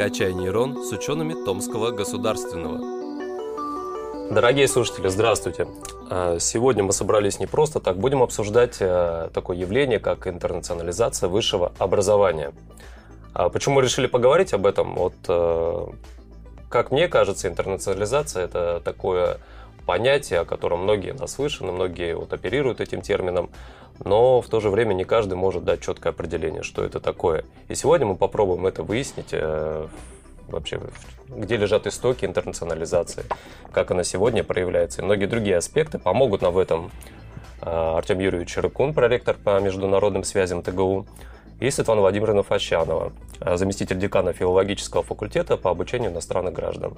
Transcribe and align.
«Качай 0.00 0.32
нейрон» 0.32 0.82
с 0.82 0.92
учеными 0.92 1.34
Томского 1.44 1.90
государственного. 1.90 2.80
Дорогие 4.30 4.66
слушатели, 4.66 5.08
здравствуйте! 5.08 5.66
А, 6.08 6.38
сегодня 6.38 6.82
мы 6.82 6.94
собрались 6.94 7.38
не 7.38 7.46
просто 7.46 7.80
так, 7.80 7.98
будем 7.98 8.22
обсуждать 8.22 8.78
э, 8.80 9.28
такое 9.34 9.58
явление, 9.58 9.98
как 9.98 10.26
интернационализация 10.26 11.28
высшего 11.28 11.72
образования. 11.76 12.54
А 13.34 13.50
почему 13.50 13.80
решили 13.80 14.06
поговорить 14.06 14.54
об 14.54 14.64
этом? 14.64 14.94
Вот, 14.94 15.12
как 16.70 16.92
мне 16.92 17.06
кажется, 17.06 17.48
интернационализация– 17.48 18.44
это 18.46 18.80
такое 18.82 19.36
понятие, 19.90 20.38
о 20.38 20.44
котором 20.44 20.84
многие 20.84 21.14
наслышаны, 21.14 21.72
многие 21.72 22.14
вот 22.14 22.32
оперируют 22.32 22.80
этим 22.80 23.02
термином, 23.02 23.50
но 24.04 24.40
в 24.40 24.46
то 24.46 24.60
же 24.60 24.70
время 24.70 24.94
не 24.94 25.02
каждый 25.02 25.34
может 25.34 25.64
дать 25.64 25.80
четкое 25.80 26.12
определение, 26.12 26.62
что 26.62 26.84
это 26.84 27.00
такое. 27.00 27.44
И 27.66 27.74
сегодня 27.74 28.06
мы 28.06 28.14
попробуем 28.14 28.68
это 28.68 28.84
выяснить, 28.84 29.30
э, 29.32 29.88
вообще, 30.46 30.80
где 31.26 31.56
лежат 31.56 31.88
истоки 31.88 32.24
интернационализации, 32.24 33.24
как 33.72 33.90
она 33.90 34.04
сегодня 34.04 34.44
проявляется, 34.44 35.02
и 35.02 35.04
многие 35.04 35.26
другие 35.26 35.56
аспекты 35.56 35.98
помогут 35.98 36.42
нам 36.42 36.52
в 36.52 36.58
этом. 36.58 36.92
Э, 37.60 37.96
Артем 37.96 38.20
Юрьевич 38.20 38.58
Рыкун, 38.58 38.94
проректор 38.94 39.36
по 39.36 39.58
международным 39.58 40.22
связям 40.22 40.62
ТГУ, 40.62 41.04
и 41.60 41.70
Светлана 41.70 42.00
Владимировна 42.00 42.42
Фащанова, 42.42 43.12
э, 43.40 43.56
заместитель 43.56 43.98
декана 43.98 44.32
филологического 44.32 45.02
факультета 45.02 45.56
по 45.56 45.70
обучению 45.70 46.10
иностранных 46.10 46.54
граждан. 46.54 46.96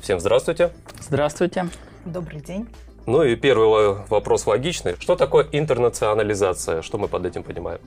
Всем 0.00 0.20
здравствуйте. 0.20 0.70
Здравствуйте. 1.00 1.68
Добрый 2.04 2.40
день. 2.40 2.68
Ну 3.06 3.22
и 3.22 3.36
первый 3.36 3.96
вопрос 4.08 4.46
логичный. 4.46 4.96
Что 4.98 5.16
такое 5.16 5.46
интернационализация? 5.52 6.80
Что 6.82 6.98
мы 6.98 7.08
под 7.08 7.26
этим 7.26 7.42
понимаем? 7.42 7.80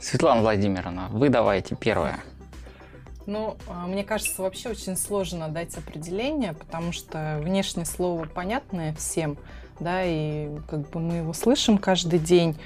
Светлана 0.00 0.40
Владимировна, 0.40 1.08
вы 1.10 1.28
давайте 1.28 1.74
первое. 1.74 2.20
Ну, 3.26 3.56
а, 3.68 3.86
мне 3.86 4.04
кажется, 4.04 4.42
вообще 4.42 4.68
очень 4.68 4.96
сложно 4.96 5.48
дать 5.48 5.76
определение, 5.76 6.52
потому 6.52 6.92
что 6.92 7.38
внешнее 7.42 7.86
слово 7.86 8.26
понятное 8.26 8.94
всем, 8.94 9.36
да, 9.80 10.04
и 10.04 10.48
как 10.68 10.88
бы 10.90 11.00
мы 11.00 11.14
его 11.16 11.32
слышим 11.32 11.78
каждый 11.78 12.20
день, 12.20 12.56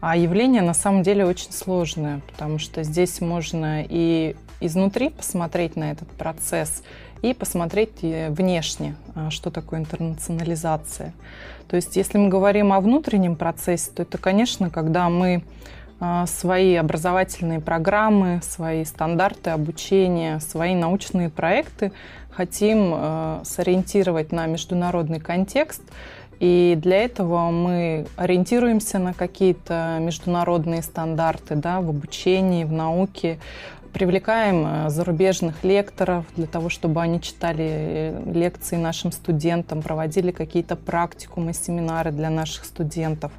а 0.00 0.16
явление 0.16 0.62
на 0.62 0.74
самом 0.74 1.02
деле 1.02 1.24
очень 1.24 1.52
сложное, 1.52 2.20
потому 2.32 2.58
что 2.58 2.82
здесь 2.82 3.20
можно 3.20 3.84
и 3.86 4.36
изнутри 4.60 5.10
посмотреть 5.10 5.76
на 5.76 5.92
этот 5.92 6.08
процесс, 6.08 6.82
и 7.22 7.34
посмотреть 7.34 8.02
э, 8.02 8.30
внешне, 8.30 8.94
а, 9.14 9.30
что 9.30 9.50
такое 9.50 9.80
интернационализация. 9.80 11.12
То 11.68 11.76
есть, 11.76 11.96
если 11.96 12.18
мы 12.18 12.28
говорим 12.28 12.72
о 12.72 12.80
внутреннем 12.80 13.36
процессе, 13.36 13.90
то 13.94 14.02
это, 14.02 14.16
конечно, 14.16 14.70
когда 14.70 15.08
мы 15.08 15.42
а, 16.00 16.26
свои 16.26 16.74
образовательные 16.76 17.60
программы, 17.60 18.40
свои 18.42 18.84
стандарты 18.84 19.50
обучения, 19.50 20.40
свои 20.40 20.74
научные 20.74 21.28
проекты 21.28 21.92
хотим 22.30 22.92
э, 22.94 23.40
сориентировать 23.44 24.32
на 24.32 24.46
международный 24.46 25.20
контекст. 25.20 25.82
И 26.40 26.76
для 26.80 27.04
этого 27.04 27.50
мы 27.50 28.06
ориентируемся 28.16 28.98
на 28.98 29.12
какие-то 29.12 29.98
международные 30.00 30.82
стандарты 30.82 31.54
да, 31.54 31.80
в 31.80 31.90
обучении, 31.90 32.64
в 32.64 32.72
науке, 32.72 33.38
Привлекаем 33.92 34.66
э, 34.66 34.90
зарубежных 34.90 35.64
лекторов 35.64 36.24
для 36.36 36.46
того, 36.46 36.68
чтобы 36.68 37.02
они 37.02 37.20
читали 37.20 37.66
э, 37.68 38.32
лекции 38.32 38.76
нашим 38.76 39.10
студентам, 39.10 39.82
проводили 39.82 40.30
какие-то 40.30 40.76
практикумы, 40.76 41.52
семинары 41.52 42.12
для 42.12 42.30
наших 42.30 42.66
студентов. 42.66 43.32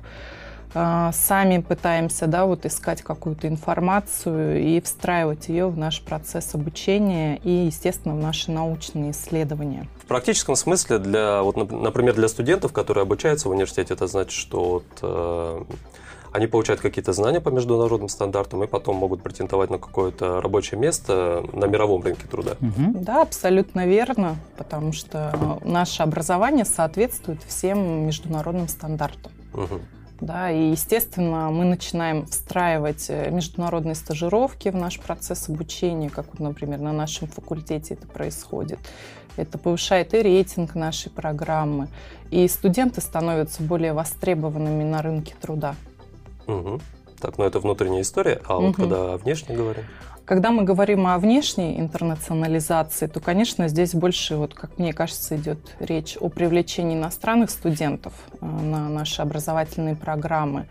А, 0.74 1.12
сами 1.12 1.60
пытаемся 1.60 2.28
да, 2.28 2.46
вот 2.46 2.66
искать 2.66 3.02
какую-то 3.02 3.48
информацию 3.48 4.62
и 4.62 4.80
встраивать 4.82 5.50
ее 5.50 5.68
в 5.68 5.78
наш 5.78 6.02
процесс 6.02 6.56
обучения 6.56 7.38
и, 7.38 7.50
естественно, 7.50 8.16
в 8.16 8.20
наши 8.20 8.52
научные 8.52 9.12
исследования. 9.12 9.88
В 10.02 10.06
практическом 10.06 10.56
смысле, 10.56 11.00
для, 11.00 11.42
вот, 11.42 11.56
например, 11.72 12.16
для 12.16 12.28
студентов, 12.28 12.74
которые 12.74 13.04
обучаются 13.04 13.50
в 13.50 13.52
университете, 13.52 13.94
это 13.94 14.08
значит, 14.08 14.32
что 14.32 14.70
вот, 14.70 14.86
э, 15.02 15.64
они 16.32 16.48
получают 16.48 16.80
какие-то 16.80 17.12
знания 17.12 17.42
по 17.42 17.50
международным 17.50 18.08
стандартам 18.08 18.64
и 18.64 18.68
потом 18.68 18.96
могут 18.96 19.22
претендовать 19.22 19.70
на 19.70 19.78
какое-то 19.78 20.40
рабочее 20.40 20.80
место 20.80 21.44
на 21.52 21.66
мировом 21.66 22.02
рынке 22.02 22.28
труда. 22.28 22.52
Угу. 22.62 23.00
Да, 23.02 23.22
абсолютно 23.22 23.86
верно, 23.86 24.38
потому 24.58 24.94
что 24.94 25.60
наше 25.64 26.04
образование 26.04 26.64
соответствует 26.64 27.44
всем 27.44 28.06
международным 28.06 28.70
стандартам. 28.70 29.32
Угу. 29.54 29.82
Да, 30.22 30.52
и, 30.52 30.70
естественно, 30.70 31.50
мы 31.50 31.66
начинаем 31.66 32.28
встраивать 32.28 33.08
э, 33.10 33.32
международные 33.32 33.96
стажировки 33.96 34.70
в 34.70 34.76
наш 34.76 35.00
процесс 35.00 35.50
обучения, 35.50 36.12
как, 36.12 36.38
например, 36.38 36.80
на 36.80 36.94
нашем 36.94 37.28
факультете 37.28 37.96
это 37.96 38.06
происходит. 38.06 38.78
Это 39.36 39.58
повышает 39.58 40.14
и 40.14 40.22
рейтинг 40.22 40.76
нашей 40.76 41.10
программы, 41.10 41.88
и 42.30 42.48
студенты 42.48 43.02
становятся 43.02 43.64
более 43.64 43.94
востребованными 43.94 44.84
на 44.84 45.02
рынке 45.02 45.34
труда. 45.42 45.76
Угу. 46.46 46.80
Так, 47.20 47.40
ну 47.40 47.44
это 47.44 47.60
внутренняя 47.60 48.02
история, 48.02 48.42
а 48.46 48.58
угу. 48.58 48.68
вот 48.68 48.76
когда 48.76 49.18
внешне 49.18 49.56
говорим? 49.56 49.86
Когда 50.26 50.52
мы 50.52 50.64
говорим 50.64 51.08
о 51.08 51.18
внешней 51.18 51.80
интернационализации, 51.80 53.08
то, 53.08 53.20
конечно, 53.20 53.68
здесь 53.68 53.94
больше, 53.94 54.36
вот, 54.36 54.54
как 54.54 54.78
мне 54.78 54.94
кажется, 54.94 55.36
идет 55.36 55.76
речь 55.80 56.16
о 56.20 56.30
привлечении 56.30 56.96
иностранных 56.96 57.50
студентов 57.50 58.14
э, 58.40 58.46
на 58.46 58.88
наши 58.88 59.22
образовательные 59.22 59.96
программы 59.96 60.68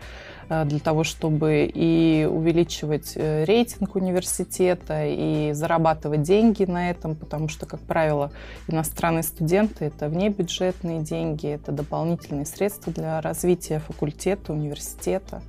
э, 0.49 0.65
для 0.65 0.78
того, 0.78 1.03
чтобы 1.03 1.71
и 1.72 2.28
увеличивать 2.31 3.15
э, 3.16 3.44
рейтинг 3.44 3.97
университета, 3.97 5.05
и 5.06 5.50
зарабатывать 5.53 6.22
деньги 6.22 6.65
на 6.65 6.91
этом, 6.91 7.16
потому 7.16 7.49
что, 7.49 7.66
как 7.66 7.81
правило, 7.81 8.31
иностранные 8.69 9.25
студенты– 9.25 9.84
это 9.87 10.09
внебюджетные 10.09 11.00
деньги, 11.00 11.49
это 11.49 11.72
дополнительные 11.72 12.47
средства 12.47 12.93
для 12.93 13.21
развития 13.21 13.81
факультета, 13.81 14.53
университета. 14.53 15.43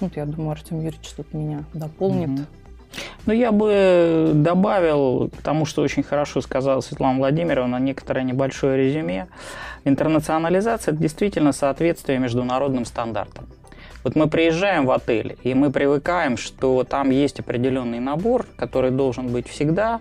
Ну, 0.00 0.10
я 0.14 0.26
думаю, 0.26 0.52
Артем 0.52 0.80
Юрьевич 0.80 1.08
тут 1.16 1.34
меня 1.34 1.64
дополнит. 1.74 2.30
Mm-hmm. 2.30 2.61
Ну, 3.26 3.32
я 3.32 3.52
бы 3.52 4.32
добавил 4.34 5.30
к 5.30 5.42
тому, 5.42 5.64
что 5.64 5.82
очень 5.82 6.02
хорошо 6.02 6.40
сказала 6.40 6.80
Светлана 6.80 7.18
Владимировна, 7.18 7.76
некоторое 7.76 8.24
небольшое 8.24 8.76
резюме. 8.76 9.28
Интернационализация– 9.84 10.92
это 10.92 11.00
действительно 11.00 11.52
соответствие 11.52 12.18
международным 12.18 12.84
стандартам. 12.84 13.46
Вот 14.04 14.16
мы 14.16 14.28
приезжаем 14.28 14.86
в 14.86 14.90
отель, 14.90 15.36
и 15.42 15.54
мы 15.54 15.70
привыкаем, 15.70 16.36
что 16.36 16.82
там 16.82 17.10
есть 17.10 17.38
определенный 17.38 18.00
набор, 18.00 18.46
который 18.56 18.90
должен 18.90 19.28
быть 19.28 19.48
всегда, 19.48 20.00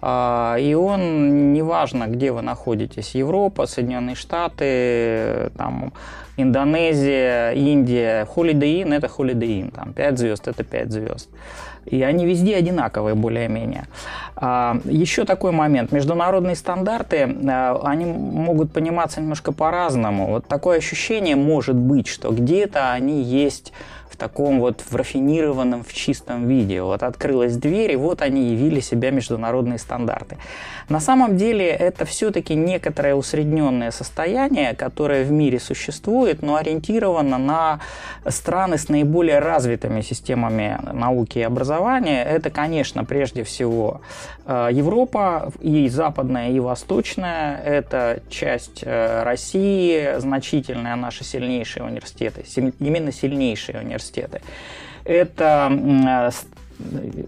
и 0.00 0.74
он, 0.74 1.52
неважно, 1.52 2.06
где 2.06 2.30
вы 2.30 2.42
находитесь, 2.42 3.14
Европа, 3.14 3.66
Соединенные 3.66 4.14
Штаты, 4.14 5.50
там, 5.56 5.92
Индонезия, 6.38 7.50
Индия, 7.50 8.26
Holiday 8.36 8.82
Inn– 8.82 8.94
это 8.96 9.08
Holiday 9.08 9.60
Inn, 9.60 9.74
там 9.74 9.92
5 9.92 10.18
звезд– 10.18 10.46
это 10.48 10.62
5 10.62 10.92
звезд. 10.92 11.28
И 11.84 12.02
они 12.02 12.26
везде 12.26 12.56
одинаковые 12.56 13.16
более-менее. 13.16 13.86
А, 14.36 14.78
еще 14.84 15.24
такой 15.24 15.50
момент. 15.50 15.90
Международные 15.90 16.54
стандарты, 16.54 17.36
а, 17.48 17.80
они 17.82 18.04
могут 18.04 18.72
пониматься 18.72 19.20
немножко 19.20 19.52
по-разному. 19.52 20.28
Вот 20.28 20.46
такое 20.46 20.78
ощущение 20.78 21.34
может 21.34 21.76
быть, 21.76 22.06
что 22.06 22.30
где-то 22.30 22.92
они 22.92 23.22
есть 23.22 23.72
таком 24.18 24.60
вот 24.60 24.82
в 24.90 24.94
рафинированном, 24.94 25.84
в 25.84 25.94
чистом 25.94 26.48
виде. 26.48 26.82
Вот 26.82 27.02
открылась 27.02 27.56
дверь, 27.56 27.92
и 27.92 27.96
вот 27.96 28.20
они 28.20 28.50
явили 28.50 28.80
себя 28.80 29.10
международные 29.10 29.78
стандарты. 29.78 30.36
На 30.88 31.00
самом 31.00 31.36
деле 31.36 31.66
это 31.66 32.04
все-таки 32.04 32.54
некоторое 32.54 33.14
усредненное 33.14 33.90
состояние, 33.90 34.74
которое 34.74 35.24
в 35.24 35.30
мире 35.30 35.60
существует, 35.60 36.42
но 36.42 36.56
ориентировано 36.56 37.38
на 37.38 37.80
страны 38.28 38.76
с 38.76 38.88
наиболее 38.88 39.38
развитыми 39.38 40.00
системами 40.00 40.78
науки 40.92 41.38
и 41.38 41.42
образования. 41.42 42.24
Это, 42.24 42.50
конечно, 42.50 43.04
прежде 43.04 43.44
всего 43.44 44.00
э, 44.46 44.68
Европа, 44.72 45.52
и 45.60 45.88
западная, 45.88 46.50
и 46.50 46.60
восточная. 46.60 47.58
Это 47.58 48.20
часть 48.28 48.82
э, 48.82 49.22
России, 49.22 50.18
значительная 50.18 50.96
наши 50.96 51.22
сильнейшие 51.22 51.84
университеты, 51.84 52.44
именно 52.80 53.12
сильнейшие 53.12 53.80
университеты 53.80 54.07
университеты. 54.08 54.40
Это 55.04 56.32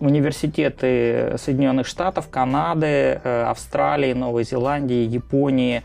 университеты 0.00 1.36
Соединенных 1.38 1.86
Штатов, 1.86 2.28
Канады, 2.28 3.20
э, 3.24 3.44
Австралии, 3.48 4.12
Новой 4.12 4.44
Зеландии, 4.44 5.08
Японии, 5.08 5.82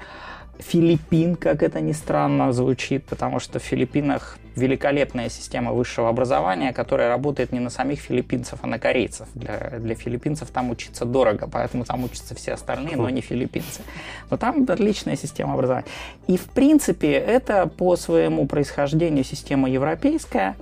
Филиппин, 0.60 1.36
как 1.36 1.64
это 1.64 1.82
ни 1.82 1.92
странно 1.94 2.54
звучит, 2.54 3.06
потому 3.06 3.40
что 3.40 3.60
в 3.60 3.64
Филиппинах 3.64 4.38
великолепная 4.56 5.30
система 5.30 5.74
высшего 5.74 6.10
образования, 6.10 6.74
которая 6.74 7.10
работает 7.10 7.52
не 7.52 7.60
на 7.60 7.70
самих 7.70 8.00
филиппинцев, 8.00 8.60
а 8.62 8.68
на 8.68 8.80
корейцев. 8.80 9.28
Для, 9.34 9.80
для 9.80 9.96
филиппинцев 9.96 10.50
там 10.50 10.70
учиться 10.70 11.06
дорого, 11.06 11.50
поэтому 11.52 11.84
там 11.84 12.04
учатся 12.04 12.36
все 12.36 12.54
остальные, 12.54 12.96
но 12.96 13.10
не 13.10 13.22
филиппинцы. 13.22 13.82
Но 14.30 14.38
там 14.38 14.66
отличная 14.68 15.18
система 15.18 15.54
образования. 15.54 15.88
И, 16.28 16.38
в 16.38 16.46
принципе, 16.46 17.14
это 17.14 17.68
по 17.68 17.98
своему 17.98 18.46
происхождению 18.48 19.24
система 19.26 19.70
европейская, 19.70 20.56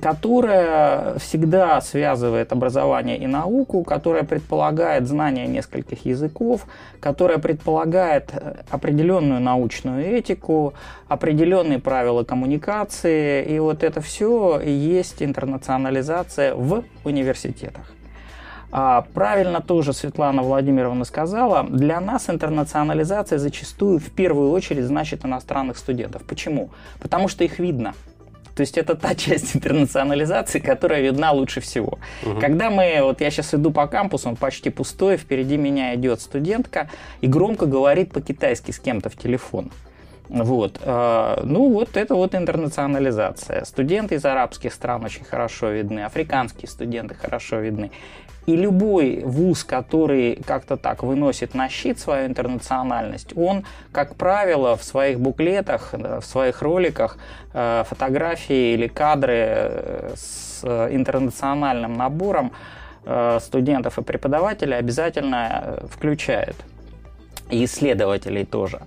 которая 0.00 1.18
всегда 1.18 1.80
связывает 1.80 2.52
образование 2.52 3.18
и 3.18 3.26
науку, 3.26 3.84
которая 3.84 4.24
предполагает 4.24 5.06
знание 5.06 5.46
нескольких 5.46 6.06
языков, 6.06 6.66
которая 7.00 7.38
предполагает 7.38 8.30
э, 8.32 8.62
определенную 8.70 9.40
научную 9.40 10.06
этику, 10.06 10.72
определенные 11.08 11.78
правила 11.80 12.24
коммуникации, 12.24 13.44
и 13.44 13.58
вот 13.58 13.82
это 13.82 14.00
все 14.00 14.58
есть 14.60 15.22
интернационализация 15.22 16.54
в 16.54 16.84
университетах. 17.04 17.92
А 18.76 19.02
правильно 19.14 19.60
тоже 19.60 19.92
Светлана 19.92 20.42
Владимировна 20.42 21.04
сказала, 21.04 21.62
для 21.62 22.00
нас 22.00 22.28
интернационализация 22.28 23.38
зачастую 23.38 24.00
в 24.00 24.10
первую 24.10 24.50
очередь 24.50 24.84
значит 24.84 25.24
иностранных 25.24 25.76
студентов. 25.76 26.22
Почему? 26.24 26.70
Потому 27.00 27.28
что 27.28 27.44
их 27.44 27.58
видно– 27.60 27.94
то 28.54 28.60
есть 28.60 28.78
это 28.78 28.94
та 28.94 29.14
часть 29.14 29.56
интернационализации, 29.56 30.58
которая 30.58 31.00
видна 31.02 31.32
лучше 31.32 31.60
всего. 31.60 31.98
Угу. 32.22 32.40
Когда 32.40 32.70
мы, 32.70 33.00
вот 33.02 33.20
я 33.20 33.30
сейчас 33.30 33.54
иду 33.54 33.70
по 33.70 33.86
кампусу, 33.86 34.28
он 34.28 34.36
почти 34.36 34.70
пустой, 34.70 35.16
впереди 35.16 35.56
меня 35.56 35.94
идет 35.94 36.20
студентка 36.20 36.88
и 37.20 37.26
громко 37.26 37.66
говорит 37.66 38.12
по-китайски 38.12 38.70
с 38.70 38.78
кем-то 38.78 39.10
в 39.10 39.16
телефон. 39.16 39.70
Вот. 40.28 40.80
А, 40.82 41.42
ну, 41.44 41.70
вот 41.70 41.96
это 41.96 42.14
вот 42.14 42.34
интернационализация. 42.34 43.64
Студенты 43.64 44.14
из 44.14 44.24
арабских 44.24 44.72
стран 44.72 45.04
очень 45.04 45.24
хорошо 45.24 45.68
видны, 45.70 46.00
африканские 46.04 46.68
студенты 46.68 47.14
хорошо 47.14 47.58
видны. 47.58 47.90
И 48.46 48.56
любой 48.56 49.22
вуз, 49.24 49.64
который 49.64 50.36
как-то 50.46 50.76
так 50.76 51.02
выносит 51.02 51.54
на 51.54 51.68
щит 51.68 51.98
свою 51.98 52.26
интернациональность, 52.26 53.36
он, 53.36 53.64
как 53.90 54.16
правило, 54.16 54.76
в 54.76 54.84
своих 54.84 55.18
буклетах, 55.18 55.92
в 55.92 56.22
своих 56.22 56.60
роликах 56.60 57.16
э, 57.54 57.84
фотографии 57.88 58.74
или 58.74 58.86
кадры 58.86 59.34
э, 59.36 60.12
с 60.14 60.62
интернациональным 60.64 61.94
набором 61.94 62.52
э, 63.04 63.38
студентов 63.40 63.98
и 63.98 64.02
преподавателей 64.02 64.76
обязательно 64.76 65.78
включает. 65.90 66.56
И 67.50 67.64
исследователей 67.64 68.44
тоже. 68.44 68.80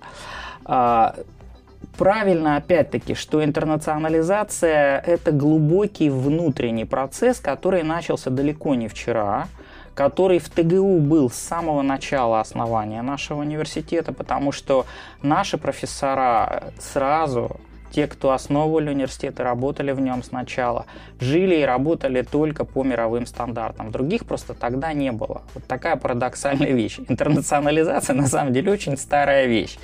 Правильно, 1.98 2.56
опять-таки, 2.56 3.14
что 3.14 3.44
интернационализация– 3.44 5.02
это 5.06 5.32
глубокий 5.32 6.10
внутренний 6.10 6.84
процесс, 6.84 7.40
который 7.40 7.82
начался 7.82 8.30
далеко 8.30 8.76
не 8.76 8.86
вчера, 8.86 9.48
который 9.96 10.38
в 10.38 10.48
ТГУ 10.48 11.00
был 11.00 11.28
с 11.28 11.34
самого 11.34 11.82
начала 11.82 12.38
основания 12.38 13.02
нашего 13.02 13.40
университета, 13.40 14.12
потому 14.12 14.52
что 14.52 14.86
наши 15.22 15.58
профессора 15.58 16.72
сразу 16.78 17.56
те, 17.90 18.06
кто 18.06 18.30
основывали 18.30 18.90
университет 18.90 19.40
и 19.40 19.42
работали 19.42 19.90
в 19.90 20.00
нем 20.00 20.22
сначала, 20.22 20.86
жили 21.18 21.56
и 21.56 21.64
работали 21.64 22.22
только 22.22 22.64
по 22.64 22.84
мировым 22.84 23.26
стандартам. 23.26 23.90
Других 23.90 24.24
просто 24.24 24.54
тогда 24.54 24.92
не 24.92 25.10
было. 25.10 25.42
Вот 25.54 25.64
такая 25.64 25.96
парадоксальная 25.96 26.72
вещь. 26.72 27.00
Интернационализация 27.08 28.14
на 28.14 28.28
самом 28.28 28.52
деле 28.52 28.70
очень 28.70 28.96
старая 28.96 29.46
вещь. 29.46 29.78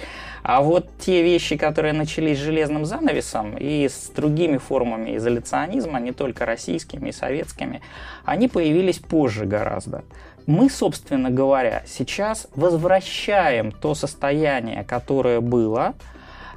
А 0.44 0.60
вот 0.60 0.90
те 0.98 1.22
вещи, 1.22 1.56
которые 1.56 1.94
начались 1.94 2.36
с 2.36 2.42
железным 2.42 2.84
занавесом 2.84 3.56
и 3.56 3.88
с 3.88 4.10
другими 4.14 4.58
формами 4.58 5.16
изоляционизма, 5.16 5.98
не 6.00 6.12
только 6.12 6.44
российскими 6.44 7.08
и 7.08 7.12
советскими, 7.12 7.80
они 8.26 8.48
появились 8.48 8.98
позже 8.98 9.46
гораздо. 9.46 10.04
Мы, 10.46 10.68
собственно 10.68 11.30
говоря, 11.30 11.82
сейчас 11.86 12.46
возвращаем 12.54 13.72
то 13.72 13.94
состояние, 13.94 14.84
которое 14.84 15.40
было 15.40 15.94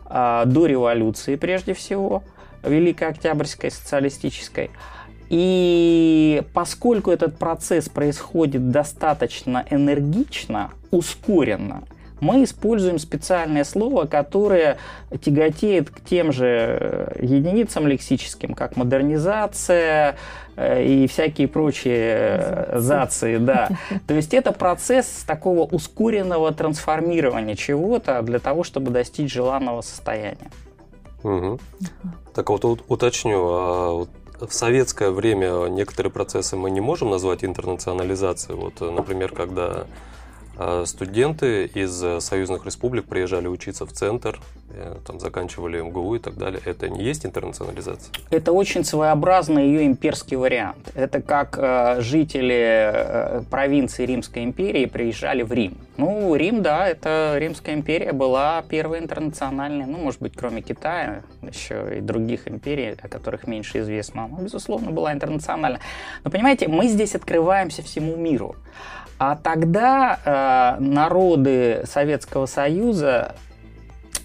э, 0.10 0.44
до 0.46 0.66
революции 0.66 1.38
прежде 1.38 1.74
всего, 1.74 2.24
Великой 2.64 3.08
Октябрьской 3.08 3.72
социалистической, 3.72 4.70
и 5.30 6.44
поскольку 6.54 7.10
этот 7.10 7.38
процесс 7.40 7.88
происходит 7.88 8.70
достаточно 8.70 9.66
энергично, 9.70 10.72
ускоренно, 10.92 11.84
мы 12.20 12.44
используем 12.44 13.00
специальное 13.00 13.64
слово, 13.64 14.06
которое 14.06 14.78
тяготеет 15.22 15.90
к 15.90 16.02
тем 16.02 16.32
же 16.32 17.16
единицам 17.20 17.88
лексическим, 17.88 18.54
как 18.54 18.76
модернизация 18.76 20.18
э, 20.56 20.84
и 20.84 21.08
всякие 21.08 21.48
прочие 21.48 22.70
зации. 22.74 23.38
Да. 23.38 23.70
То 24.08 24.14
есть 24.14 24.34
это 24.34 24.52
процесс 24.52 25.24
такого 25.26 25.62
ускоренного 25.62 26.52
трансформирования 26.54 27.56
чего-то 27.56 28.22
для 28.22 28.40
того, 28.40 28.64
чтобы 28.64 28.92
достичь 28.92 29.34
желанного 29.34 29.82
состояния. 29.82 30.52
Угу. 31.24 31.60
Так 32.34 32.50
вот 32.50 32.64
уточню, 32.88 33.40
а 33.50 33.92
вот 33.92 34.10
в 34.40 34.54
советское 34.54 35.10
время 35.10 35.68
некоторые 35.68 36.12
процессы 36.12 36.56
мы 36.56 36.70
не 36.70 36.82
можем 36.82 37.10
назвать 37.10 37.44
интернационализацией. 37.44 38.58
Вот, 38.58 38.82
например, 38.82 39.32
когда 39.34 39.88
студенты 40.86 41.66
из 41.66 42.04
э, 42.04 42.20
союзных 42.20 42.66
республик 42.66 43.06
приезжали 43.06 43.48
учиться 43.48 43.86
в 43.86 43.92
центр, 43.92 44.40
э, 44.72 44.96
там 45.06 45.20
заканчивали 45.20 45.80
МГУ 45.82 46.16
и 46.16 46.20
так 46.20 46.36
далее. 46.38 46.60
Это 46.66 46.90
не 46.90 47.04
есть 47.04 47.26
интернационализация? 47.26 48.12
Это 48.32 48.52
очень 48.52 48.84
своеобразный 48.84 49.68
ее 49.68 49.86
имперский 49.86 50.36
вариант. 50.36 50.92
Это 50.96 51.22
как 51.22 51.58
э, 51.58 52.02
жители 52.02 52.92
э, 52.94 53.44
провинции 53.50 54.06
Римской 54.06 54.44
империи 54.44 54.86
приезжали 54.86 55.44
в 55.44 55.54
Рим. 55.54 55.78
Ну, 55.98 56.36
Рим, 56.36 56.62
да, 56.62 56.88
это 56.88 57.36
Римская 57.38 57.76
империя 57.76 58.14
была 58.14 58.64
первой 58.70 59.00
интернациональной, 59.00 59.86
ну, 59.86 59.98
может 59.98 60.22
быть, 60.22 60.34
кроме 60.36 60.62
Китая, 60.62 61.24
еще 61.42 61.98
и 61.98 62.02
других 62.02 62.48
империй, 62.48 62.96
о 63.02 63.08
которых 63.08 63.48
меньше 63.48 63.80
известно. 63.80 64.28
Но, 64.28 64.38
безусловно, 64.38 64.92
была 64.92 65.14
интернациональная. 65.14 65.82
Но, 66.24 66.32
понимаете, 66.32 66.68
мы 66.68 66.88
здесь 66.88 67.16
открываемся 67.16 67.82
всему 67.82 68.16
миру. 68.16 68.56
А 69.20 69.36
тогда 69.36 70.78
э, 70.78 70.84
народы 70.84 71.84
Советского 71.86 72.46
Союза 72.46 73.36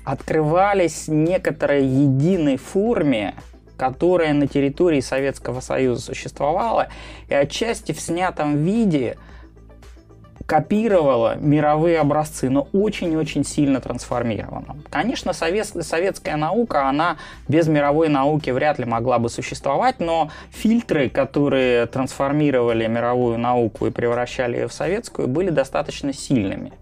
открывались 0.04 1.08
некоторой 1.08 1.84
единой 1.84 2.56
форме, 2.56 3.34
которая 3.76 4.34
на 4.34 4.46
территории 4.46 5.00
Советского 5.00 5.60
Союза 5.60 6.02
существовала, 6.02 6.88
и 7.28 7.34
отчасти 7.34 7.92
в 7.92 8.00
снятом 8.00 8.56
виде– 8.56 9.16
копировала 10.52 11.36
мировые 11.36 11.98
образцы, 11.98 12.50
но 12.50 12.68
очень-очень 12.74 13.42
сильно 13.42 13.80
трансформирована. 13.80 14.76
Конечно, 14.90 15.32
совет, 15.32 15.66
советская 15.66 16.36
наука, 16.36 16.90
она 16.90 17.16
без 17.48 17.68
мировой 17.68 18.10
науки 18.10 18.50
вряд 18.50 18.78
ли 18.78 18.84
могла 18.84 19.18
бы 19.18 19.30
существовать, 19.30 19.98
но 19.98 20.30
фильтры, 20.50 21.08
которые 21.08 21.86
трансформировали 21.86 22.86
мировую 22.86 23.38
науку 23.38 23.86
и 23.86 23.90
превращали 23.90 24.58
ее 24.58 24.68
в 24.68 24.74
советскую, 24.74 25.26
были 25.26 25.48
достаточно 25.48 26.12
сильными. 26.12 26.74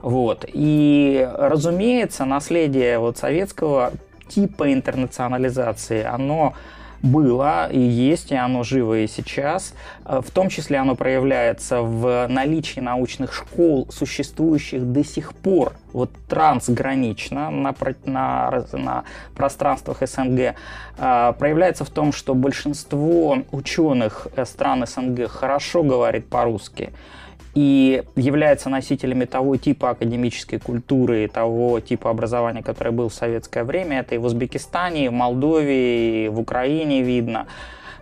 Вот. 0.00 0.46
И, 0.50 1.28
разумеется, 1.36 2.24
наследие 2.24 2.98
вот 2.98 3.18
советского 3.18 3.92
типа 4.28 4.72
интернационализации, 4.72 6.02
оно 6.02 6.54
было 7.02 7.68
и 7.70 7.80
есть, 7.80 8.30
и 8.30 8.36
оно 8.36 8.62
живо 8.62 8.98
и 9.00 9.06
сейчас. 9.06 9.74
Э, 10.04 10.20
в 10.24 10.30
том 10.30 10.48
числе 10.48 10.78
оно 10.78 10.94
проявляется 10.94 11.82
в 11.82 12.26
наличии 12.28 12.80
научных 12.80 13.32
школ, 13.32 13.88
существующих 13.90 14.92
до 14.92 15.04
сих 15.04 15.34
пор 15.34 15.72
вот 15.92 16.10
трансгранично 16.28 17.50
на, 17.50 17.74
на, 18.04 18.64
на 18.72 19.04
пространствах 19.34 19.98
СНГ, 20.00 20.54
э, 20.98 21.32
проявляется 21.38 21.84
в 21.84 21.90
том, 21.90 22.12
что 22.12 22.34
большинство 22.34 23.38
ученых 23.50 24.28
э, 24.36 24.44
стран 24.44 24.86
СНГ 24.86 25.28
хорошо 25.28 25.82
говорит 25.82 26.28
по-русски 26.28 26.92
и 27.54 28.02
является 28.16 28.70
носителями 28.70 29.24
того 29.26 29.56
типа 29.56 29.90
академической 29.90 30.58
культуры 30.58 31.28
того 31.28 31.80
типа 31.80 32.10
образования, 32.10 32.62
которое 32.62 32.90
был 32.90 33.08
в 33.08 33.14
советское 33.14 33.64
время. 33.64 34.00
Это 34.00 34.14
и 34.14 34.18
в 34.18 34.24
Узбекистане, 34.24 35.06
и 35.06 35.08
в 35.08 35.12
Молдове, 35.12 36.26
и 36.26 36.28
в 36.28 36.40
Украине 36.40 37.02
видно. 37.02 37.46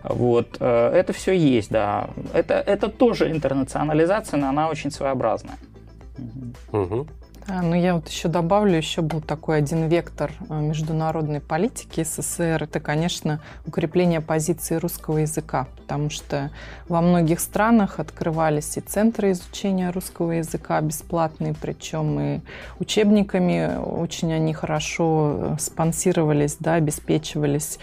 Вот. 0.03 0.57
Э, 0.59 0.91
это 0.93 1.13
все 1.13 1.33
есть, 1.33 1.69
да. 1.69 2.09
Это, 2.33 2.55
это 2.55 2.89
тоже 2.89 3.29
интернационализация, 3.29 4.37
но 4.37 4.49
она 4.49 4.69
очень 4.69 4.91
своеобразная. 4.91 5.57
Угу. 6.71 7.07
А, 7.53 7.61
ну, 7.61 7.75
я 7.75 7.95
вот 7.95 8.07
еще 8.07 8.29
добавлю, 8.29 8.77
еще 8.77 9.01
был 9.01 9.19
такой 9.19 9.57
один 9.57 9.87
вектор 9.89 10.31
э, 10.49 10.61
международной 10.61 11.41
политики 11.41 12.01
СССР. 12.01 12.63
Это, 12.63 12.79
конечно, 12.79 13.41
укрепление 13.67 14.21
позиции 14.21 14.75
русского 14.75 15.17
языка, 15.17 15.67
потому 15.75 16.09
что 16.09 16.49
во 16.87 17.01
многих 17.01 17.41
странах 17.41 17.99
открывались 17.99 18.77
и 18.77 18.79
центры 18.79 19.31
изучения 19.31 19.89
русского 19.89 20.31
языка 20.31 20.79
бесплатные, 20.79 21.53
причем 21.59 22.19
и 22.21 22.39
учебниками 22.79 23.77
очень 23.77 24.31
они 24.31 24.53
хорошо 24.53 25.35
э, 25.35 25.55
спонсировались, 25.59 26.55
да, 26.57 26.75
обеспечивались. 26.75 27.79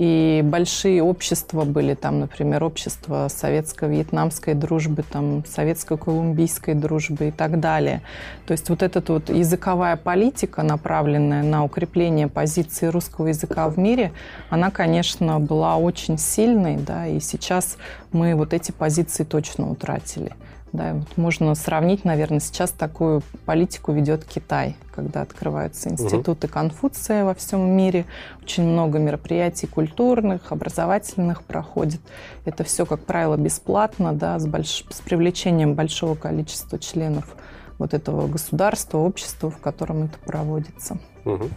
И 0.00 0.40
большие 0.42 1.02
общества 1.02 1.66
были 1.66 1.92
там, 1.92 2.20
например, 2.20 2.64
общество 2.64 3.28
советско-вьетнамской 3.28 4.54
дружбы, 4.54 5.02
там, 5.02 5.44
советско-колумбийской 5.44 6.72
дружбы 6.72 7.28
и 7.28 7.30
так 7.30 7.60
далее. 7.60 8.00
То 8.46 8.52
есть 8.52 8.70
вот 8.70 8.82
эта 8.82 9.02
вот 9.12 9.28
языковая 9.28 9.96
политика, 9.96 10.62
направленная 10.62 11.42
на 11.42 11.64
укрепление 11.64 12.28
позиции 12.28 12.86
русского 12.86 13.26
языка 13.26 13.68
в 13.68 13.78
мире, 13.78 14.12
она, 14.48 14.70
конечно, 14.70 15.38
была 15.38 15.76
очень 15.76 16.16
сильной, 16.16 16.78
да, 16.78 17.06
и 17.06 17.20
сейчас 17.20 17.76
мы 18.10 18.34
вот 18.34 18.54
эти 18.54 18.72
позиции 18.72 19.24
точно 19.24 19.70
утратили. 19.70 20.32
Да, 20.72 20.94
вот 20.94 21.16
можно 21.16 21.54
сравнить, 21.56 22.04
наверное, 22.04 22.38
сейчас 22.38 22.70
такую 22.70 23.22
политику 23.44 23.90
ведет 23.92 24.24
Китай, 24.24 24.76
когда 24.94 25.22
открываются 25.22 25.88
институты 25.88 26.46
угу. 26.46 26.54
Конфуция 26.54 27.24
во 27.24 27.34
всем 27.34 27.76
мире, 27.76 28.06
очень 28.42 28.62
много 28.62 28.98
мероприятий 29.00 29.66
культурных, 29.66 30.52
образовательных 30.52 31.42
проходит. 31.42 32.00
Это 32.44 32.62
все, 32.62 32.86
как 32.86 33.04
правило, 33.04 33.36
бесплатно, 33.36 34.12
да, 34.12 34.38
с, 34.38 34.46
больш... 34.46 34.84
с 34.90 35.00
привлечением 35.00 35.74
большого 35.74 36.14
количества 36.14 36.78
членов 36.78 37.34
вот 37.78 37.92
этого 37.92 38.28
государства, 38.28 38.98
общества, 38.98 39.50
в 39.50 39.58
котором 39.58 40.04
это 40.04 40.18
проводится. 40.18 40.98
Угу. 41.24 41.48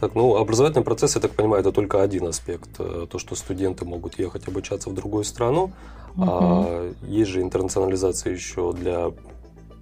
Так, 0.00 0.14
ну, 0.14 0.36
образовательный 0.36 0.84
процесс, 0.84 1.16
я 1.16 1.20
так 1.20 1.32
понимаю, 1.32 1.60
это 1.60 1.72
только 1.72 2.02
один 2.02 2.28
аспект. 2.28 2.70
Э, 2.78 3.06
то, 3.10 3.18
что 3.18 3.34
студенты 3.34 3.84
могут 3.84 4.18
ехать 4.18 4.46
обучаться 4.46 4.90
в 4.90 4.94
другую 4.94 5.24
страну. 5.24 5.72
Угу. 6.16 6.24
А 6.26 6.92
есть 7.02 7.30
же 7.30 7.42
интернационализация 7.42 8.32
еще 8.32 8.72
для 8.72 9.10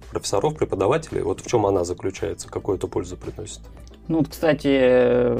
профессоров, 0.09 0.55
преподавателей. 0.55 1.21
Вот 1.21 1.41
в 1.41 1.47
чем 1.47 1.65
она 1.65 1.83
заключается? 1.83 2.49
Какую 2.49 2.77
это 2.77 2.87
пользу 2.87 3.15
приносит? 3.15 3.61
Ну, 4.07 4.19
вот, 4.19 4.29
кстати, 4.29 5.37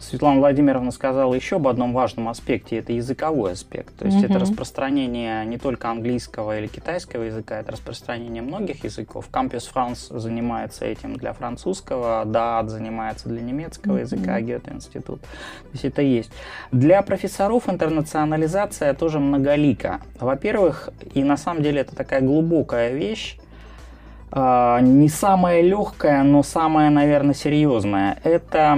Светлана 0.00 0.40
Владимировна 0.40 0.90
сказала 0.90 1.34
еще 1.34 1.56
об 1.56 1.68
одном 1.68 1.92
важном 1.92 2.28
аспекте, 2.28 2.78
это 2.78 2.92
языковой 2.92 3.52
аспект. 3.52 3.96
То 3.96 4.06
есть 4.06 4.18
mm-hmm. 4.18 4.30
это 4.30 4.38
распространение 4.38 5.46
не 5.46 5.58
только 5.58 5.88
английского 5.88 6.58
или 6.58 6.66
китайского 6.66 7.22
языка, 7.22 7.60
это 7.60 7.72
распространение 7.72 8.42
многих 8.42 8.84
языков. 8.84 9.28
Campus 9.32 9.64
France 9.72 10.16
занимается 10.18 10.84
этим 10.84 11.16
для 11.16 11.32
французского, 11.32 12.24
DAAD 12.24 12.68
занимается 12.68 13.28
для 13.28 13.40
немецкого 13.40 13.96
mm-hmm. 13.96 14.00
языка, 14.00 14.40
Гёте-институт. 14.40 15.20
То 15.20 15.28
есть 15.72 15.84
это 15.84 16.02
есть. 16.02 16.30
Для 16.72 17.00
профессоров 17.02 17.68
интернационализация 17.68 18.92
тоже 18.94 19.18
многолика. 19.18 20.00
Во-первых, 20.20 20.90
и 21.14 21.24
на 21.24 21.36
самом 21.36 21.62
деле 21.62 21.80
это 21.80 21.96
такая 21.96 22.20
глубокая 22.20 22.92
вещь, 22.92 23.38
не 24.32 25.08
самая 25.08 25.62
легкая, 25.62 26.22
но 26.22 26.42
самая, 26.42 26.90
наверное, 26.90 27.34
серьезная. 27.34 28.18
Это 28.24 28.76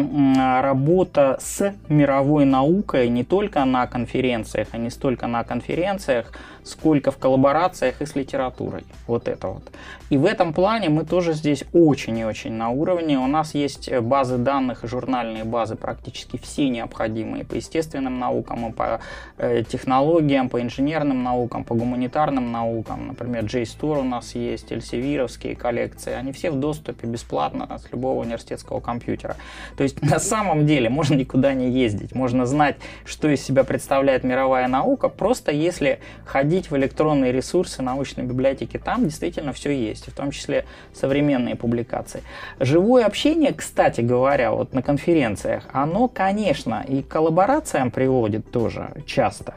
работа 0.62 1.38
с 1.40 1.74
мировой 1.88 2.44
наукой 2.44 3.08
не 3.08 3.24
только 3.24 3.64
на 3.64 3.86
конференциях, 3.86 4.68
а 4.72 4.78
не 4.78 4.90
столько 4.90 5.26
на 5.26 5.44
конференциях, 5.44 6.32
сколько 6.68 7.10
в 7.10 7.18
коллаборациях 7.18 8.02
и 8.02 8.06
с 8.06 8.14
литературой. 8.14 8.84
Вот 9.06 9.28
это 9.28 9.48
вот. 9.48 9.62
И 10.10 10.16
в 10.16 10.24
этом 10.24 10.52
плане 10.52 10.88
мы 10.88 11.04
тоже 11.04 11.32
здесь 11.32 11.64
очень 11.72 12.18
и 12.18 12.24
очень 12.24 12.52
на 12.52 12.70
уровне. 12.70 13.18
У 13.18 13.26
нас 13.26 13.54
есть 13.54 13.92
базы 14.00 14.38
данных 14.38 14.80
журнальные 14.82 15.44
базы 15.44 15.76
практически 15.76 16.38
все 16.38 16.68
необходимые 16.68 17.44
по 17.44 17.54
естественным 17.54 18.18
наукам, 18.18 18.68
и 18.68 18.72
по 18.72 19.00
э, 19.36 19.62
технологиям, 19.68 20.48
по 20.48 20.60
инженерным 20.60 21.22
наукам, 21.22 21.64
по 21.64 21.74
гуманитарным 21.74 22.52
наукам. 22.52 23.08
Например, 23.08 23.44
JSTOR 23.44 24.00
у 24.00 24.04
нас 24.04 24.34
есть, 24.34 24.72
эльсевировские 24.72 25.54
коллекции. 25.56 26.12
Они 26.12 26.32
все 26.32 26.50
в 26.50 26.56
доступе 26.56 27.06
бесплатно 27.06 27.68
с 27.78 27.92
любого 27.92 28.20
университетского 28.20 28.80
компьютера. 28.80 29.36
То 29.76 29.82
есть 29.82 30.02
на 30.02 30.18
самом 30.18 30.66
деле 30.66 30.88
можно 30.88 31.14
никуда 31.14 31.54
не 31.54 31.70
ездить. 31.70 32.14
Можно 32.14 32.46
знать, 32.46 32.76
что 33.04 33.28
из 33.28 33.42
себя 33.42 33.64
представляет 33.64 34.24
мировая 34.24 34.68
наука, 34.68 35.08
просто 35.08 35.52
если 35.52 36.00
ходить 36.24 36.57
заходить 36.58 36.70
в 36.70 36.76
электронные 36.76 37.32
ресурсы 37.32 37.82
научной 37.82 38.24
библиотеки, 38.24 38.78
там 38.78 39.04
действительно 39.04 39.52
все 39.52 39.70
есть, 39.70 40.08
в 40.08 40.14
том 40.14 40.30
числе 40.30 40.64
современные 40.92 41.54
публикации. 41.54 42.22
Живое 42.60 43.06
общение, 43.06 43.52
кстати 43.52 44.00
говоря, 44.00 44.50
вот 44.52 44.74
на 44.74 44.82
конференциях, 44.82 45.64
оно, 45.72 46.08
конечно, 46.08 46.84
и 46.88 47.02
к 47.02 47.08
коллаборациям 47.08 47.90
приводит 47.90 48.50
тоже 48.50 48.88
часто. 49.06 49.54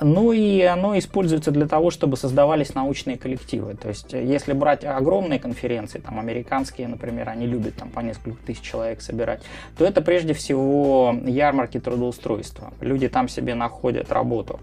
Ну 0.00 0.32
и 0.32 0.62
оно 0.62 0.96
используется 0.96 1.50
для 1.50 1.66
того, 1.66 1.90
чтобы 1.90 2.16
создавались 2.16 2.74
научные 2.74 3.18
коллективы. 3.18 3.74
То 3.74 3.88
есть, 3.88 4.12
если 4.14 4.54
брать 4.54 4.84
огромные 4.84 5.38
конференции, 5.38 5.98
там 5.98 6.18
американские, 6.18 6.88
например, 6.88 7.28
они 7.28 7.46
любят 7.46 7.74
там 7.76 7.90
по 7.90 8.00
несколько 8.00 8.42
тысяч 8.46 8.62
человек 8.62 9.02
собирать, 9.02 9.42
то 9.76 9.84
это 9.84 10.00
прежде 10.00 10.32
всего 10.32 11.14
ярмарки 11.26 11.78
трудоустройства. 11.78 12.72
Люди 12.80 13.08
там 13.08 13.28
себе 13.28 13.54
находят 13.54 14.10
работу. 14.12 14.60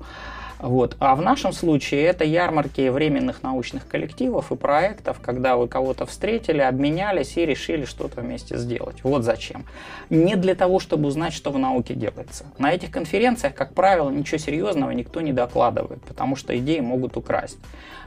Вот. 0.59 0.95
А 0.99 1.15
в 1.15 1.21
нашем 1.21 1.53
случае 1.53 2.03
это 2.03 2.23
ярмарки 2.23 2.89
временных 2.89 3.43
научных 3.43 3.87
коллективов 3.87 4.51
и 4.51 4.55
проектов, 4.55 5.19
когда 5.21 5.55
вы 5.55 5.67
кого-то 5.67 6.05
встретили, 6.05 6.61
обменялись 6.61 7.37
и 7.37 7.45
решили 7.45 7.85
что-то 7.85 8.21
вместе 8.21 8.57
сделать. 8.57 9.03
Вот 9.03 9.23
зачем. 9.23 9.65
Не 10.09 10.35
для 10.35 10.55
того, 10.55 10.79
чтобы 10.79 11.07
узнать, 11.07 11.33
что 11.33 11.51
в 11.51 11.59
науке 11.59 11.93
делается. 11.93 12.45
На 12.57 12.73
этих 12.73 12.91
конференциях, 12.91 13.53
как 13.53 13.73
правило, 13.73 14.09
ничего 14.09 14.37
серьезного 14.39 14.91
никто 14.91 15.21
не 15.21 15.33
докладывает, 15.33 16.01
потому 16.03 16.35
что 16.35 16.57
идеи 16.57 16.79
могут 16.79 17.17
украсть. 17.17 17.57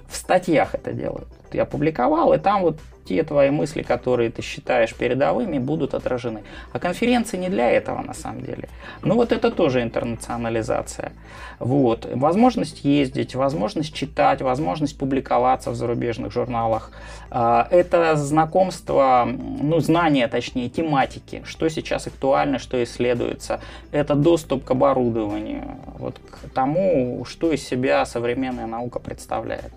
В 0.09 0.17
статьях 0.17 0.75
это 0.75 0.93
делают. 0.93 1.29
Я 1.53 1.65
публиковал, 1.65 2.33
и 2.33 2.39
там 2.39 2.63
вот 2.63 2.79
те 3.11 3.25
твои 3.25 3.51
мысли, 3.51 3.83
которые 3.83 4.31
ты 4.31 4.41
считаешь 4.41 4.95
передовыми, 4.95 5.59
будут 5.59 5.95
отражены. 5.95 6.43
А 6.73 6.79
конференции 6.79 7.39
не 7.39 7.49
для 7.49 7.69
этого 7.69 8.03
на 8.03 8.15
самом 8.15 8.43
деле. 8.43 8.69
Ну 9.03 9.17
вот 9.17 9.33
это 9.33 9.51
тоже 9.51 9.83
интернационализация. 9.83 11.13
Вот. 11.59 12.09
Возможность 12.15 12.85
ездить, 12.85 13.35
возможность 13.35 13.93
читать, 13.93 14.43
возможность 14.43 14.97
публиковаться 14.97 15.73
в 15.73 15.75
зарубежных 15.75 16.33
журналах. 16.33 16.93
А, 17.31 17.67
это 17.73 18.15
знакомство, 18.15 19.29
ну 19.61 19.81
знание 19.81 20.29
точнее, 20.29 20.69
тематики, 20.69 21.43
что 21.45 21.69
сейчас 21.69 22.07
актуально, 22.07 22.61
что 22.61 22.81
исследуется. 22.81 23.61
Это 23.91 24.15
доступ 24.15 24.65
к 24.65 24.71
оборудованию, 24.71 25.65
вот 25.99 26.21
к 26.31 26.49
тому, 26.55 27.25
что 27.25 27.53
из 27.53 27.67
себя 27.67 28.07
современная 28.07 28.67
наука 28.67 29.01
представляет. 29.01 29.73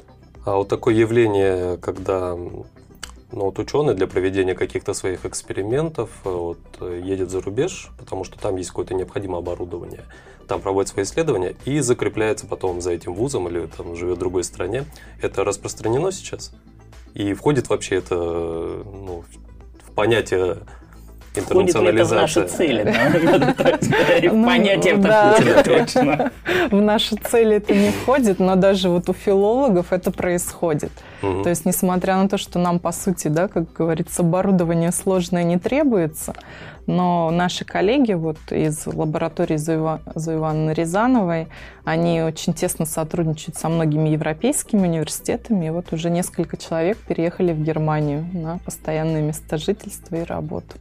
А 0.46 0.56
вот 0.58 0.68
такое 0.68 0.94
явление, 0.94 1.78
когда 1.78 2.36
ну, 3.34 3.46
вот 3.46 3.60
ученый 3.60 3.96
для 3.96 4.08
проведения 4.08 4.54
каких-то 4.54 4.94
своих 4.94 5.26
экспериментов 5.26 6.10
э, 6.24 6.30
вот, 6.30 6.60
э, 6.80 7.02
едет 7.04 7.32
за 7.32 7.42
рубеж, 7.42 7.90
потому 7.98 8.24
что 8.24 8.40
там 8.40 8.56
есть 8.58 8.70
какое-то 8.70 8.94
необходимое 8.94 9.40
оборудование, 9.40 10.04
там 10.48 10.62
проводит 10.62 10.90
свои 10.90 11.04
исследования 11.04 11.56
и 11.66 11.80
закрепляется 11.80 12.46
потом 12.46 12.80
за 12.80 12.92
этим 12.92 13.14
вузом 13.14 13.48
или 13.48 13.66
там 13.66 13.96
живет 13.96 14.18
в 14.18 14.20
другой 14.20 14.44
стране. 14.44 14.86
Это 15.22 15.44
распространено 15.44 16.12
сейчас? 16.12 16.54
И 17.16 17.34
входит 17.34 17.70
вообще 17.70 17.96
это 17.96 18.16
ну, 18.16 19.24
в 19.88 19.92
понятие 19.94 20.58
интернационализация. 21.36 22.28
Входит 22.28 22.52
в 22.52 22.58
наши 22.58 22.58
цели, 22.58 22.84
да? 22.84 23.84
Ну, 24.34 24.46
Понятие 24.46 24.94
это 24.96 25.64
точно. 25.64 26.32
В 26.72 26.82
наши 26.82 27.16
цели 27.16 27.58
это 27.58 27.74
не 27.74 27.92
входит, 27.92 28.40
но 28.40 28.56
даже 28.56 28.90
вот 28.90 29.10
у 29.10 29.14
филологов 29.14 29.92
это 29.92 30.12
происходит. 30.12 30.92
То 31.22 31.50
есть, 31.50 31.66
несмотря 31.66 32.18
на 32.18 32.28
то, 32.28 32.38
что 32.38 32.60
нам, 32.60 32.80
по 32.80 32.92
сути, 32.92 33.28
да, 33.28 33.48
как 33.48 33.72
говорится, 33.74 34.22
оборудование 34.22 34.92
сложное 34.92 35.44
не 35.44 35.58
требуется, 35.58 36.34
но 36.86 37.32
наши 37.32 37.64
коллеги 37.64 38.14
вот 38.14 38.38
из 38.52 38.86
лаборатории 38.86 39.58
Зои 39.58 39.78
Ивановны 39.78 40.72
Рязановой, 40.72 41.48
они 41.86 42.22
очень 42.22 42.54
тесно 42.54 42.86
сотрудничают 42.86 43.56
со 43.56 43.70
многими 43.70 44.10
европейскими 44.10 44.82
университетами, 44.82 45.68
и 45.68 45.70
вот 45.70 45.94
уже 45.94 46.10
несколько 46.10 46.58
человек 46.58 46.98
переехали 46.98 47.54
в 47.54 47.62
Германию 47.62 48.26
на 48.34 48.58
постоянное 48.60 49.22
место 49.22 49.58
жительства 49.58 50.16
и 50.18 50.24
работу. 50.24 50.76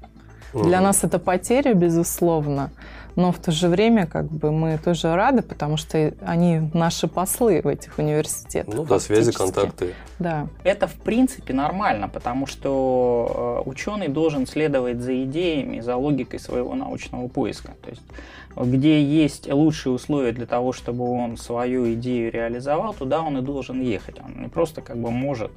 Для 0.54 0.80
нас 0.80 1.04
это 1.04 1.18
потеря, 1.18 1.75
безусловно, 1.75 2.71
но 3.16 3.30
в 3.32 3.38
то 3.38 3.52
же 3.52 3.68
время 3.68 4.06
как 4.06 4.26
бы 4.26 4.50
мы 4.50 4.78
тоже 4.78 5.14
рады, 5.14 5.42
потому 5.42 5.76
что 5.76 6.12
они 6.23 6.71
наши 6.73 7.09
послы 7.09 7.61
в 7.62 7.68
этих 7.68 7.99
университетах. 7.99 8.75
Ну 8.75 8.85
да, 8.85 8.99
связи, 8.99 9.32
контакты. 9.32 9.94
Да. 10.18 10.47
Это 10.64 10.87
в 10.87 10.94
принципе 10.94 11.52
нормально, 11.52 12.09
потому 12.09 12.47
что 12.47 13.62
э, 13.66 13.68
ученый 13.68 14.09
должен 14.09 14.47
следовать 14.47 15.00
за 15.00 15.25
идеями, 15.25 15.80
за 15.80 15.97
логикой 15.97 16.40
своего 16.40 16.75
научного 16.75 17.28
поиска. 17.28 17.73
То 17.82 17.90
есть 17.90 18.02
где 18.56 19.02
есть 19.02 19.50
лучшие 19.50 19.92
условия 19.92 20.32
для 20.32 20.47
того, 20.47 20.73
чтобы 20.73 21.11
он 21.11 21.37
свою 21.37 21.92
идею 21.94 22.30
реализовал, 22.30 22.94
туда 22.94 23.23
он 23.23 23.38
и 23.38 23.40
должен 23.40 23.80
ехать. 23.80 24.16
Он 24.21 24.42
не 24.42 24.49
просто 24.49 24.82
как 24.82 24.99
бы 24.99 25.11
может, 25.11 25.50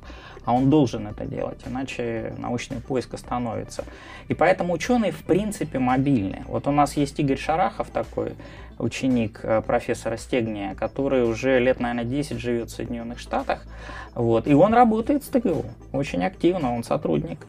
а 0.46 0.54
он 0.54 0.70
должен 0.70 1.08
это 1.08 1.26
делать, 1.26 1.60
иначе 1.66 2.34
научный 2.38 2.80
поиск 2.80 3.14
остановится. 3.14 3.84
И 4.28 4.34
поэтому 4.34 4.74
ученые 4.74 5.12
в 5.12 5.24
принципе 5.24 5.80
мобильны. 5.80 6.44
Вот 6.48 6.68
у 6.68 6.72
нас 6.72 6.96
есть 6.96 7.20
Игорь 7.20 7.38
Шарахов 7.38 7.90
такой, 7.90 8.34
ученик 8.78 9.40
э, 9.44 9.62
профессора 9.62 10.18
Стегния, 10.18 10.76
который 10.76 11.24
уже 11.24 11.60
лет, 11.60 11.80
наверное, 11.80 12.04
10 12.04 12.40
живет 12.40 12.70
в 12.70 12.76
Соединенных 12.76 13.20
Штатах. 13.20 13.64
Вот, 14.14 14.48
и 14.48 14.54
он 14.54 14.74
работает 14.74 15.24
с 15.24 15.28
ТГУ 15.28 15.66
очень 15.92 16.24
активно, 16.24 16.76
он 16.76 16.84
сотрудник. 16.84 17.40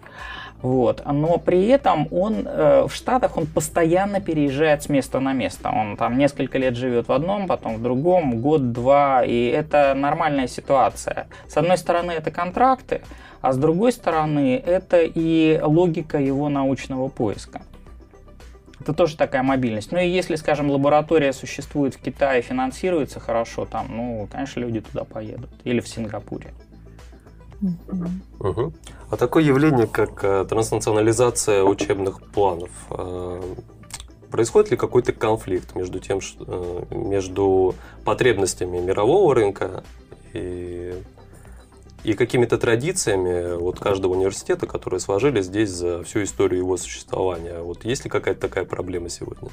Вот. 0.63 1.03
Но 1.05 1.39
при 1.39 1.67
этом 1.69 2.09
он 2.11 2.47
э, 2.47 2.87
в 2.89 2.95
Штатах 2.95 3.37
он 3.37 3.47
постоянно 3.47 4.21
переезжает 4.21 4.83
с 4.83 4.89
места 4.89 5.21
на 5.21 5.33
место. 5.33 5.71
Он 5.71 5.97
там 5.97 6.19
несколько 6.19 6.59
лет 6.59 6.77
живет 6.77 7.09
в 7.09 7.13
одном, 7.13 7.47
потом 7.47 7.77
в 7.77 7.83
другом, 7.83 8.41
год-два, 8.41 9.25
и 9.25 9.47
это 9.47 9.95
нормальная 9.95 10.49
ситуация. 10.49 11.27
С 11.47 11.57
одной 11.57 11.79
стороны, 11.79 12.13
это 12.13 12.31
контракты, 12.31 13.03
а 13.41 13.53
с 13.53 13.59
другой 13.59 13.93
стороны, 13.93 14.57
это 14.65 15.03
и 15.03 15.61
логика 15.63 16.19
его 16.19 16.49
научного 16.49 17.09
поиска. 17.09 17.63
Это 18.81 18.93
тоже 18.93 19.17
такая 19.17 19.43
мобильность. 19.43 19.91
Ну 19.91 19.99
и 19.99 20.09
если, 20.09 20.37
скажем, 20.37 20.71
лаборатория 20.71 21.33
существует 21.33 21.95
в 21.95 22.01
Китае, 22.01 22.41
финансируется 22.43 23.21
хорошо 23.21 23.65
там, 23.65 23.89
ну, 23.91 24.29
конечно, 24.31 24.61
люди 24.61 24.81
туда 24.81 25.05
поедут. 25.05 25.51
Или 25.65 25.81
в 25.81 25.89
Сингапуре. 25.89 26.53
Угу. 28.39 28.73
А 29.11 29.17
такое 29.17 29.43
явление, 29.43 29.87
как 29.87 30.23
э, 30.25 30.45
транснационализация 30.49 31.63
учебных 31.63 32.21
планов, 32.23 32.71
э, 32.91 33.55
происходит 34.31 34.71
ли 34.71 34.77
какой-то 34.77 35.13
конфликт 35.13 35.75
между 35.75 36.01
тем, 36.01 36.21
э, 36.41 36.83
между 36.91 37.75
потребностями 38.05 38.79
мирового 38.79 39.35
рынка 39.35 39.85
и 40.33 40.95
и 42.07 42.13
какими-то 42.13 42.57
традициями 42.57 43.57
вот 43.57 43.81
каждого 43.81 44.13
университета, 44.13 44.67
которые 44.67 45.01
сложились 45.01 45.47
здесь 45.47 45.71
за 45.71 46.05
всю 46.05 46.23
историю 46.23 46.61
его 46.61 46.77
существования. 46.77 47.61
Вот 47.61 47.85
есть 47.85 48.05
ли 48.05 48.11
какая-то 48.11 48.41
такая 48.41 48.65
проблема 48.65 49.09
сегодня? 49.09 49.49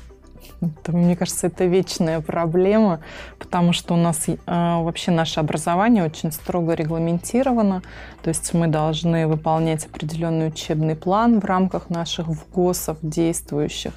Это, 0.62 0.92
мне 0.92 1.16
кажется, 1.16 1.48
это 1.48 1.66
вечная 1.66 2.22
проблема, 2.22 3.00
потому 3.40 3.74
что 3.74 3.96
у 3.96 3.98
нас 3.98 4.28
э, 4.28 4.36
вообще 4.46 5.10
наше 5.10 5.40
образование 5.40 6.06
очень 6.06 6.32
строго 6.32 6.74
регламентировано. 6.74 7.82
То 8.22 8.30
есть 8.30 8.54
мы 8.54 8.68
должны 8.68 9.26
выполнять 9.26 9.88
определенный 9.88 10.50
учебный 10.50 10.96
план 10.96 11.40
в 11.40 11.46
рамках 11.46 11.90
наших 11.90 12.28
ВГОСов 12.28 12.98
действующих. 13.02 13.94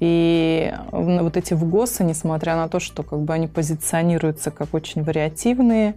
И 0.00 0.74
вот 0.90 1.36
эти 1.36 1.54
ВГОСы, 1.54 2.02
несмотря 2.02 2.56
на 2.56 2.68
то, 2.68 2.80
что 2.80 3.04
как 3.04 3.20
бы 3.20 3.32
они 3.32 3.46
позиционируются 3.46 4.50
как 4.50 4.74
очень 4.74 5.04
вариативные, 5.04 5.94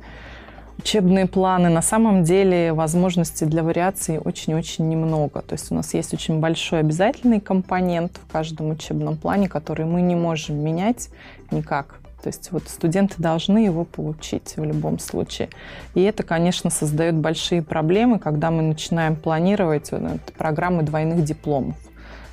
учебные 0.78 1.26
планы. 1.26 1.70
На 1.70 1.82
самом 1.82 2.24
деле 2.24 2.74
возможностей 2.74 3.46
для 3.46 3.64
вариаций 3.64 4.20
очень-очень 4.20 4.88
немного. 4.88 5.42
То 5.42 5.54
есть 5.54 5.72
у 5.72 5.76
нас 5.76 5.94
есть 5.94 6.14
очень 6.14 6.40
большой 6.40 6.80
обязательный 6.80 7.40
компонент 7.40 8.20
в 8.28 8.32
каждом 8.32 8.72
учебном 8.72 9.18
плане, 9.18 9.50
который 9.50 9.86
мы 9.86 10.02
не 10.02 10.16
можем 10.16 10.58
менять 10.58 11.10
никак. 11.52 12.00
То 12.22 12.30
есть 12.30 12.52
вот 12.52 12.68
студенты 12.68 13.16
должны 13.20 13.60
его 13.60 13.86
получить 13.86 14.58
в 14.58 14.64
любом 14.64 15.00
случае. 15.00 15.50
И 15.94 16.02
это, 16.02 16.24
конечно, 16.24 16.70
создает 16.70 17.16
большие 17.16 17.62
проблемы, 17.62 18.20
когда 18.20 18.52
мы 18.52 18.64
начинаем 18.64 19.16
планировать 19.16 19.90
э, 19.92 20.18
программы 20.38 20.84
двойных 20.84 21.24
дипломов. 21.24 21.76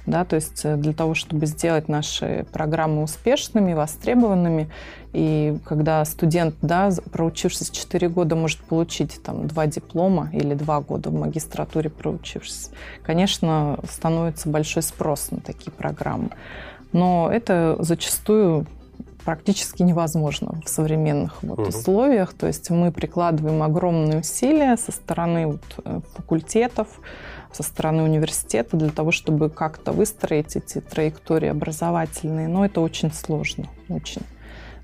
Да, 0.07 0.25
то 0.25 0.37
есть 0.37 0.65
э, 0.65 0.77
для 0.77 0.93
того, 0.93 1.15
чтобы 1.15 1.47
сделать 1.47 1.89
наши 1.89 2.47
программы 2.53 3.03
успешными, 3.03 3.73
востребованными, 3.73 4.71
и 5.15 5.57
когда 5.65 6.05
студент, 6.05 6.57
да, 6.61 6.91
проучившись 7.13 7.71
4 7.71 8.09
года, 8.09 8.37
может 8.37 8.59
получить 8.61 9.23
там 9.23 9.47
два 9.47 9.67
диплома 9.67 10.29
или 10.33 10.55
два 10.55 10.81
года 10.81 11.11
в 11.11 11.15
магистратуре 11.15 11.89
проучившись, 11.89 12.71
конечно, 13.03 13.79
становится 13.89 14.49
большой 14.49 14.83
спрос 14.83 15.31
на 15.31 15.41
такие 15.41 15.71
программы. 15.71 16.31
Но 16.93 17.31
это 17.33 17.77
зачастую 17.79 18.67
практически 19.25 19.83
невозможно 19.83 20.61
в 20.65 20.69
современных 20.69 21.43
вот 21.43 21.61
угу. 21.61 21.69
условиях. 21.69 22.35
То 22.35 22.47
есть 22.47 22.71
мы 22.71 22.93
прикладываем 22.93 23.63
огромные 23.63 24.21
усилия 24.21 24.77
со 24.77 24.93
стороны 24.93 25.47
вот 25.47 25.63
э, 25.85 26.01
факультетов, 26.15 26.89
со 27.55 27.63
стороны 27.63 28.03
университета 28.03 28.77
для 28.77 28.91
того, 28.91 29.13
чтобы 29.13 29.49
как-то 29.49 29.93
выстроить 29.93 30.57
эти 30.57 30.81
траектории 30.81 31.49
образовательные. 31.49 32.49
Но 32.49 32.65
это 32.65 32.81
очень 32.81 33.13
сложно, 33.13 33.67
очень. 33.89 34.23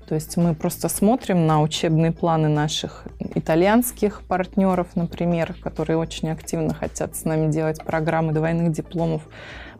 То 0.07 0.15
есть 0.15 0.35
мы 0.35 0.55
просто 0.55 0.89
смотрим 0.89 1.47
на 1.47 1.61
учебные 1.61 2.11
планы 2.11 2.49
наших 2.49 3.05
итальянских 3.35 4.23
партнеров, 4.23 4.87
например, 4.95 5.55
которые 5.61 5.97
очень 5.97 6.29
активно 6.29 6.73
хотят 6.73 7.15
с 7.15 7.23
нами 7.23 7.51
делать 7.51 7.83
программы 7.83 8.33
двойных 8.33 8.71
дипломов. 8.71 9.21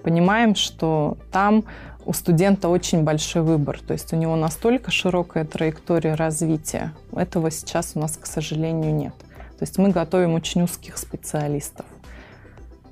Понимаем, 0.03 0.55
что 0.55 1.17
там 1.31 1.65
у 2.05 2.13
студента 2.13 2.69
очень 2.69 3.03
большой 3.03 3.41
выбор. 3.41 3.79
То 3.86 3.93
есть 3.93 4.13
у 4.13 4.15
него 4.15 4.36
настолько 4.36 4.89
широкая 4.89 5.45
траектория 5.45 6.15
развития. 6.15 6.93
Этого 7.13 7.51
сейчас 7.51 7.91
у 7.95 8.00
нас, 8.00 8.17
к 8.17 8.25
сожалению, 8.25 8.93
нет. 8.93 9.13
То 9.60 9.63
есть 9.63 9.77
мы 9.77 9.89
готовим 9.89 10.33
очень 10.33 10.63
узких 10.63 10.98
специалистов. 10.98 11.85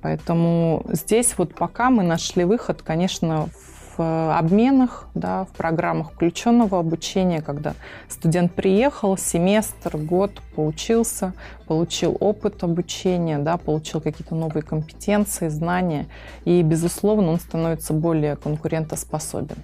Поэтому 0.01 0.85
здесь 0.89 1.35
вот 1.38 1.55
пока 1.55 1.89
мы 1.89 2.03
нашли 2.03 2.43
выход, 2.43 2.81
конечно, 2.81 3.49
в 3.97 4.38
обменах, 4.38 5.07
да, 5.13 5.43
в 5.43 5.49
программах 5.49 6.13
включенного 6.13 6.79
обучения, 6.79 7.41
когда 7.41 7.73
студент 8.07 8.53
приехал, 8.53 9.17
семестр, 9.17 9.97
год 9.97 10.31
поучился, 10.55 11.33
получил 11.67 12.15
опыт 12.21 12.63
обучения, 12.63 13.39
да, 13.39 13.57
получил 13.57 13.99
какие-то 13.99 14.35
новые 14.35 14.63
компетенции, 14.63 15.49
знания, 15.49 16.07
и, 16.45 16.62
безусловно, 16.62 17.31
он 17.31 17.39
становится 17.39 17.91
более 17.91 18.38
конкурентоспособен. 18.38 19.57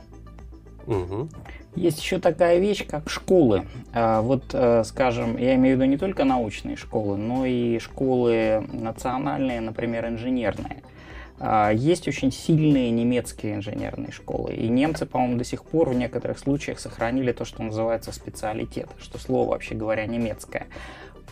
Угу. 0.87 1.29
Есть 1.75 2.01
еще 2.01 2.19
такая 2.19 2.59
вещь, 2.59 2.85
как 2.87 3.09
школы. 3.09 3.65
А, 3.93 4.21
вот, 4.21 4.43
э, 4.53 4.83
скажем, 4.85 5.37
я 5.37 5.55
имею 5.55 5.75
в 5.75 5.79
виду 5.79 5.89
не 5.89 5.97
только 5.97 6.23
научные 6.23 6.77
школы, 6.77 7.17
но 7.17 7.45
и 7.45 7.79
школы 7.79 8.65
национальные, 8.71 9.59
например, 9.59 10.07
инженерные. 10.07 10.83
А, 11.37 11.71
есть 11.71 12.07
очень 12.07 12.31
сильные 12.31 12.91
немецкие 12.91 13.55
инженерные 13.55 14.11
школы. 14.11 14.53
И 14.53 14.69
немцы, 14.69 15.05
по-моему, 15.05 15.37
до 15.37 15.43
сих 15.43 15.65
пор 15.65 15.89
в 15.89 15.93
некоторых 15.93 16.39
случаях 16.39 16.79
сохранили 16.79 17.33
то, 17.33 17.43
что 17.43 17.61
называется 17.61 18.13
специалитет, 18.13 18.87
что 18.97 19.19
слово, 19.19 19.49
вообще 19.49 19.75
говоря, 19.75 20.05
немецкое. 20.05 20.67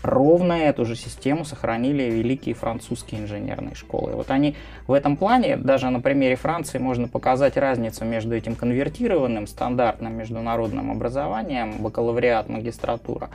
Ровно 0.03 0.51
эту 0.51 0.85
же 0.85 0.97
систему 0.97 1.45
сохранили 1.45 2.03
великие 2.03 2.55
французские 2.55 3.21
инженерные 3.21 3.73
школы. 3.73 4.11
Вот 4.11 4.31
они 4.31 4.57
в 4.85 4.91
этом 4.91 5.15
плане, 5.15 5.55
даже 5.55 5.89
на 5.89 6.01
примере 6.01 6.35
Франции, 6.35 6.77
можно 6.77 7.07
показать 7.07 7.55
разницу 7.55 8.03
между 8.03 8.35
этим 8.35 8.55
конвертированным 8.55 9.47
стандартным 9.47 10.13
международным 10.13 10.91
образованием, 10.91 11.81
бакалавриат, 11.81 12.49
магистратура, 12.49 13.29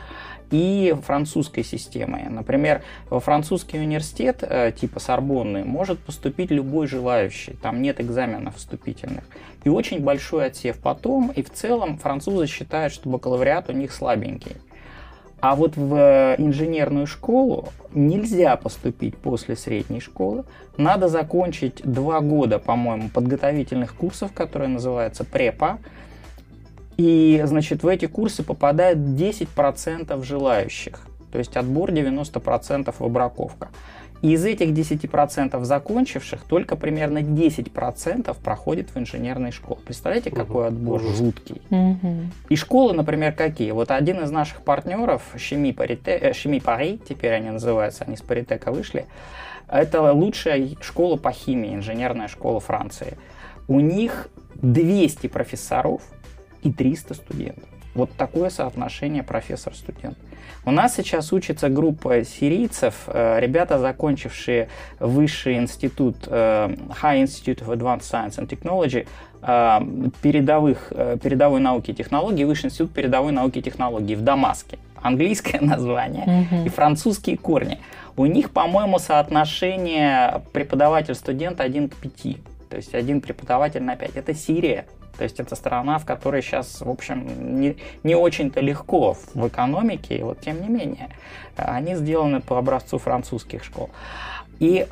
и 0.50 0.94
французской 1.06 1.64
системой. 1.64 2.24
Например, 2.28 2.82
во 3.08 3.20
французский 3.20 3.78
университет 3.78 4.42
э, 4.42 4.72
типа 4.72 5.00
Сорбонны 5.00 5.64
может 5.64 5.98
поступить 5.98 6.50
любой 6.50 6.86
желающий, 6.86 7.54
там 7.54 7.80
нет 7.80 7.98
экзаменов 7.98 8.56
вступительных. 8.56 9.24
И 9.64 9.70
очень 9.70 10.00
большой 10.00 10.46
отсев 10.46 10.78
потом, 10.78 11.32
и 11.34 11.42
в 11.42 11.50
целом 11.50 11.96
французы 11.96 12.46
считают, 12.46 12.92
что 12.92 13.08
бакалавриат 13.08 13.70
у 13.70 13.72
них 13.72 13.90
слабенький. 13.92 14.56
А 15.40 15.54
вот 15.54 15.76
в 15.76 15.94
э, 15.94 16.34
инженерную 16.38 17.06
школу 17.06 17.68
нельзя 17.94 18.56
поступить 18.56 19.16
после 19.16 19.54
средней 19.54 20.00
школы. 20.00 20.44
Надо 20.76 21.08
закончить 21.08 21.80
два 21.84 22.20
года, 22.20 22.58
по-моему, 22.58 23.08
подготовительных 23.08 23.94
курсов, 23.94 24.32
которые 24.32 24.68
называются 24.68 25.24
препа. 25.24 25.78
И, 26.96 27.40
значит, 27.44 27.84
в 27.84 27.86
эти 27.86 28.06
курсы 28.06 28.42
попадает 28.42 28.98
10% 28.98 30.24
желающих. 30.24 31.06
То 31.30 31.38
есть 31.38 31.56
отбор 31.56 31.90
90% 31.92 32.92
выбраковка. 32.98 33.68
И 34.20 34.32
из 34.32 34.44
этих 34.44 34.70
10% 34.70 35.62
закончивших 35.62 36.42
только 36.42 36.76
примерно 36.76 37.18
10% 37.18 38.36
проходит 38.42 38.90
в 38.90 38.98
инженерной 38.98 39.52
школе. 39.52 39.80
Представляете, 39.84 40.30
какой 40.30 40.68
отбор 40.68 41.02
угу. 41.02 41.12
жуткий. 41.12 41.62
Угу. 41.70 42.14
И 42.48 42.56
школы, 42.56 42.94
например, 42.94 43.32
какие? 43.32 43.70
Вот 43.70 43.90
один 43.90 44.22
из 44.22 44.30
наших 44.30 44.62
партнеров, 44.62 45.22
Шеми 45.36 45.72
Пари, 45.72 47.00
теперь 47.08 47.32
они 47.32 47.50
называются, 47.50 48.04
они 48.04 48.16
с 48.16 48.22
Паритека 48.22 48.72
вышли, 48.72 49.06
это 49.68 50.12
лучшая 50.12 50.68
школа 50.80 51.16
по 51.16 51.30
химии, 51.30 51.74
инженерная 51.74 52.28
школа 52.28 52.58
Франции. 52.58 53.16
У 53.68 53.80
них 53.80 54.28
200 54.54 55.28
профессоров 55.28 56.02
и 56.62 56.72
300 56.72 57.14
студентов. 57.14 57.68
Вот 57.94 58.10
такое 58.12 58.50
соотношение 58.50 59.22
профессор-студент. 59.22 60.16
У 60.64 60.70
нас 60.70 60.94
сейчас 60.96 61.32
учится 61.32 61.68
группа 61.68 62.24
сирийцев, 62.24 62.94
э, 63.06 63.40
ребята, 63.40 63.78
закончившие 63.78 64.68
высший 65.00 65.56
институт, 65.56 66.16
э, 66.26 66.68
High 67.02 67.24
Institute 67.24 67.64
of 67.64 67.68
Advanced 67.68 68.00
Science 68.00 68.38
and 68.38 68.48
Technology, 68.48 69.06
э, 69.40 70.10
передовых, 70.20 70.92
передовой 71.22 71.60
науки 71.60 71.92
и 71.92 71.94
технологий, 71.94 72.44
Высший 72.44 72.66
институт 72.66 72.92
передовой 72.92 73.32
науки 73.32 73.58
и 73.58 73.62
технологий 73.62 74.14
в 74.14 74.22
Дамаске. 74.22 74.78
Английское 75.00 75.60
название 75.62 76.26
mm-hmm. 76.26 76.66
и 76.66 76.68
французские 76.68 77.38
корни. 77.38 77.78
У 78.16 78.26
них, 78.26 78.50
по-моему, 78.50 78.98
соотношение 78.98 80.42
преподаватель-студент 80.52 81.60
1 81.60 81.88
к 81.88 81.94
5. 81.94 82.36
То 82.68 82.76
есть 82.76 82.94
один 82.94 83.20
преподаватель 83.20 83.82
на 83.82 83.96
5. 83.96 84.16
Это 84.16 84.34
Сирия. 84.34 84.84
То 85.18 85.24
есть 85.24 85.40
это 85.40 85.56
страна, 85.56 85.98
в 85.98 86.04
которой 86.04 86.42
сейчас, 86.42 86.80
в 86.80 86.88
общем, 86.88 87.60
не, 87.60 87.76
не 88.04 88.14
очень-то 88.14 88.60
легко 88.60 89.16
в 89.34 89.48
экономике, 89.48 90.16
и 90.16 90.22
вот 90.22 90.40
тем 90.40 90.62
не 90.62 90.68
менее, 90.68 91.08
они 91.56 91.96
сделаны 91.96 92.40
по 92.40 92.56
образцу 92.56 92.98
французских 92.98 93.64
школ. 93.64 93.90
И 94.60 94.86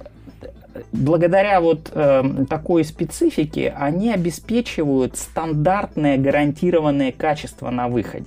благодаря 0.92 1.60
вот 1.60 1.90
э, 1.92 2.24
такой 2.48 2.84
специфике 2.84 3.74
они 3.78 4.12
обеспечивают 4.12 5.16
стандартное 5.16 6.18
гарантированное 6.18 7.12
качество 7.12 7.70
на 7.70 7.88
выходе. 7.88 8.26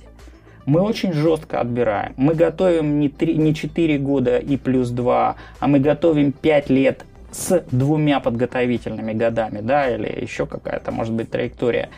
Мы 0.66 0.80
очень 0.80 1.12
жестко 1.12 1.60
отбираем. 1.60 2.14
Мы 2.16 2.34
готовим 2.34 3.00
не, 3.00 3.08
3, 3.08 3.36
не 3.36 3.54
4 3.54 3.98
года 3.98 4.38
и 4.38 4.56
плюс 4.56 4.90
2, 4.90 5.36
а 5.58 5.66
мы 5.66 5.80
готовим 5.80 6.32
5 6.32 6.70
лет 6.70 7.04
с 7.32 7.64
двумя 7.70 8.20
подготовительными 8.20 9.12
годами, 9.12 9.60
да, 9.60 9.88
или 9.88 10.20
еще 10.20 10.46
какая-то, 10.46 10.90
может 10.90 11.12
быть, 11.12 11.30
траектория. 11.30 11.90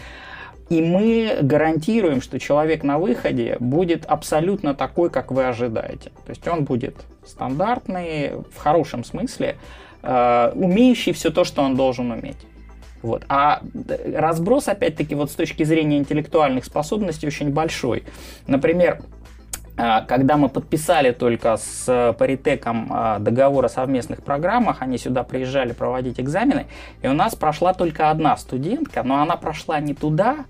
И 0.69 0.81
мы 0.81 1.39
гарантируем, 1.43 2.23
что 2.23 2.39
человек 2.39 2.83
на 2.83 2.99
выходе 2.99 3.57
будет 3.61 4.07
абсолютно 4.07 4.75
такой, 4.75 5.11
как 5.11 5.31
вы 5.31 5.45
ожидаете. 5.45 6.11
То 6.25 6.31
есть 6.31 6.47
он 6.49 6.65
будет 6.65 6.97
стандартный, 7.27 8.37
в 8.51 8.57
хорошем 8.57 9.05
смысле, 9.05 9.57
э, 10.03 10.53
умеющий 10.55 11.13
все 11.13 11.31
то, 11.31 11.45
что 11.45 11.63
он 11.63 11.77
должен 11.77 12.11
уметь. 12.11 12.39
Вот. 13.03 13.25
А 13.29 13.61
разброс, 14.15 14.69
опять-таки, 14.69 15.15
вот 15.15 15.31
с 15.31 15.35
точки 15.35 15.65
зрения 15.65 15.99
интеллектуальных 15.99 16.65
способностей 16.65 17.27
очень 17.27 17.51
большой. 17.51 18.05
Например, 18.47 19.01
э, 19.01 19.22
когда 19.77 20.37
мы 20.37 20.49
подписали 20.49 21.13
только 21.13 21.57
с 21.57 22.15
Паритеком 22.19 22.93
э, 22.93 23.17
договор 23.21 23.65
о 23.65 23.69
совместных 23.69 24.23
программах, 24.23 24.83
они 24.83 24.99
сюда 24.99 25.23
приезжали 25.23 25.73
проводить 25.73 26.21
экзамены, 26.21 26.67
и 27.01 27.09
у 27.09 27.15
нас 27.15 27.35
прошла 27.35 27.73
только 27.73 28.11
одна 28.11 28.37
студентка, 28.37 29.03
но 29.03 29.23
она 29.23 29.37
прошла 29.37 29.81
не 29.81 29.95
туда, 29.95 30.45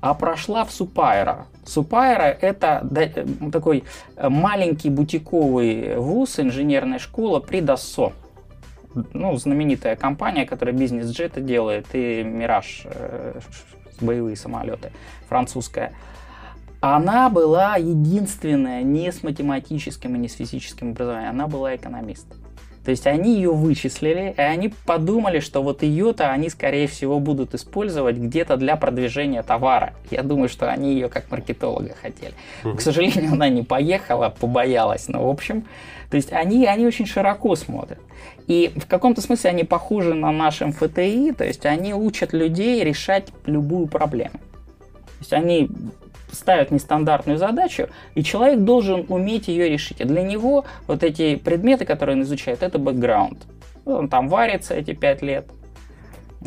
а 0.00 0.12
прошла 0.14 0.64
в 0.64 0.72
SUPAERO. 0.72 1.46
SUPAERO – 1.64 2.40
это 2.40 2.86
такой 3.52 3.84
маленький 4.20 4.90
бутиковый 4.90 5.96
вуз, 5.96 6.38
инженерная 6.38 6.98
школа 6.98 7.40
при 7.40 7.60
Dassault. 7.60 8.12
Ну, 9.12 9.36
знаменитая 9.36 9.96
компания, 9.96 10.46
которая 10.46 10.74
бизнес-джеты 10.74 11.40
делает, 11.40 11.86
и 11.94 12.22
Мираж, 12.22 12.82
э, 12.84 13.40
боевые 14.00 14.36
самолеты, 14.36 14.92
французская. 15.28 15.92
Она 16.84 17.30
была 17.30 17.76
единственная 17.76 18.82
не 18.82 19.10
с 19.10 19.22
математическим 19.22 20.16
и 20.16 20.18
не 20.18 20.28
с 20.28 20.34
физическим 20.34 20.90
образованием, 20.90 21.30
она 21.30 21.46
была 21.46 21.74
экономистом. 21.76 22.36
То 22.84 22.90
есть 22.90 23.06
они 23.06 23.36
ее 23.36 23.52
вычислили, 23.52 24.34
и 24.36 24.40
они 24.42 24.70
подумали, 24.84 25.40
что 25.40 25.62
вот 25.62 25.82
ее-то 25.82 26.30
они, 26.30 26.50
скорее 26.50 26.86
всего, 26.86 27.20
будут 27.20 27.54
использовать 27.54 28.18
где-то 28.18 28.58
для 28.58 28.76
продвижения 28.76 29.42
товара. 29.42 29.94
Я 30.10 30.22
думаю, 30.22 30.50
что 30.50 30.70
они 30.70 30.92
ее 30.92 31.08
как 31.08 31.30
маркетолога 31.30 31.94
хотели. 32.02 32.34
К 32.62 32.82
сожалению, 32.82 33.32
она 33.32 33.48
не 33.48 33.62
поехала, 33.62 34.28
побоялась. 34.28 35.08
Но, 35.08 35.26
в 35.26 35.30
общем, 35.30 35.64
то 36.10 36.18
есть 36.18 36.34
они, 36.34 36.66
они 36.66 36.86
очень 36.86 37.06
широко 37.06 37.56
смотрят. 37.56 38.00
И 38.46 38.70
в 38.76 38.86
каком-то 38.86 39.22
смысле 39.22 39.48
они 39.48 39.64
похожи 39.64 40.12
на 40.12 40.30
нашем 40.32 40.74
ФТИ, 40.74 41.32
то 41.32 41.44
есть 41.46 41.64
они 41.64 41.94
учат 41.94 42.34
людей 42.34 42.84
решать 42.84 43.28
любую 43.46 43.86
проблему. 43.86 44.34
То 44.34 45.20
есть 45.20 45.32
они 45.32 45.70
ставят 46.34 46.70
нестандартную 46.70 47.38
задачу, 47.38 47.88
и 48.14 48.22
человек 48.22 48.60
должен 48.60 49.06
уметь 49.08 49.48
ее 49.48 49.68
решить. 49.68 50.00
И 50.00 50.04
для 50.04 50.22
него 50.22 50.64
вот 50.86 51.02
эти 51.02 51.36
предметы, 51.36 51.84
которые 51.84 52.16
он 52.16 52.22
изучает, 52.22 52.62
это 52.62 52.78
бэкграунд. 52.78 53.38
Он 53.84 54.08
там 54.08 54.28
варится 54.28 54.74
эти 54.74 54.94
пять 54.94 55.22
лет, 55.22 55.46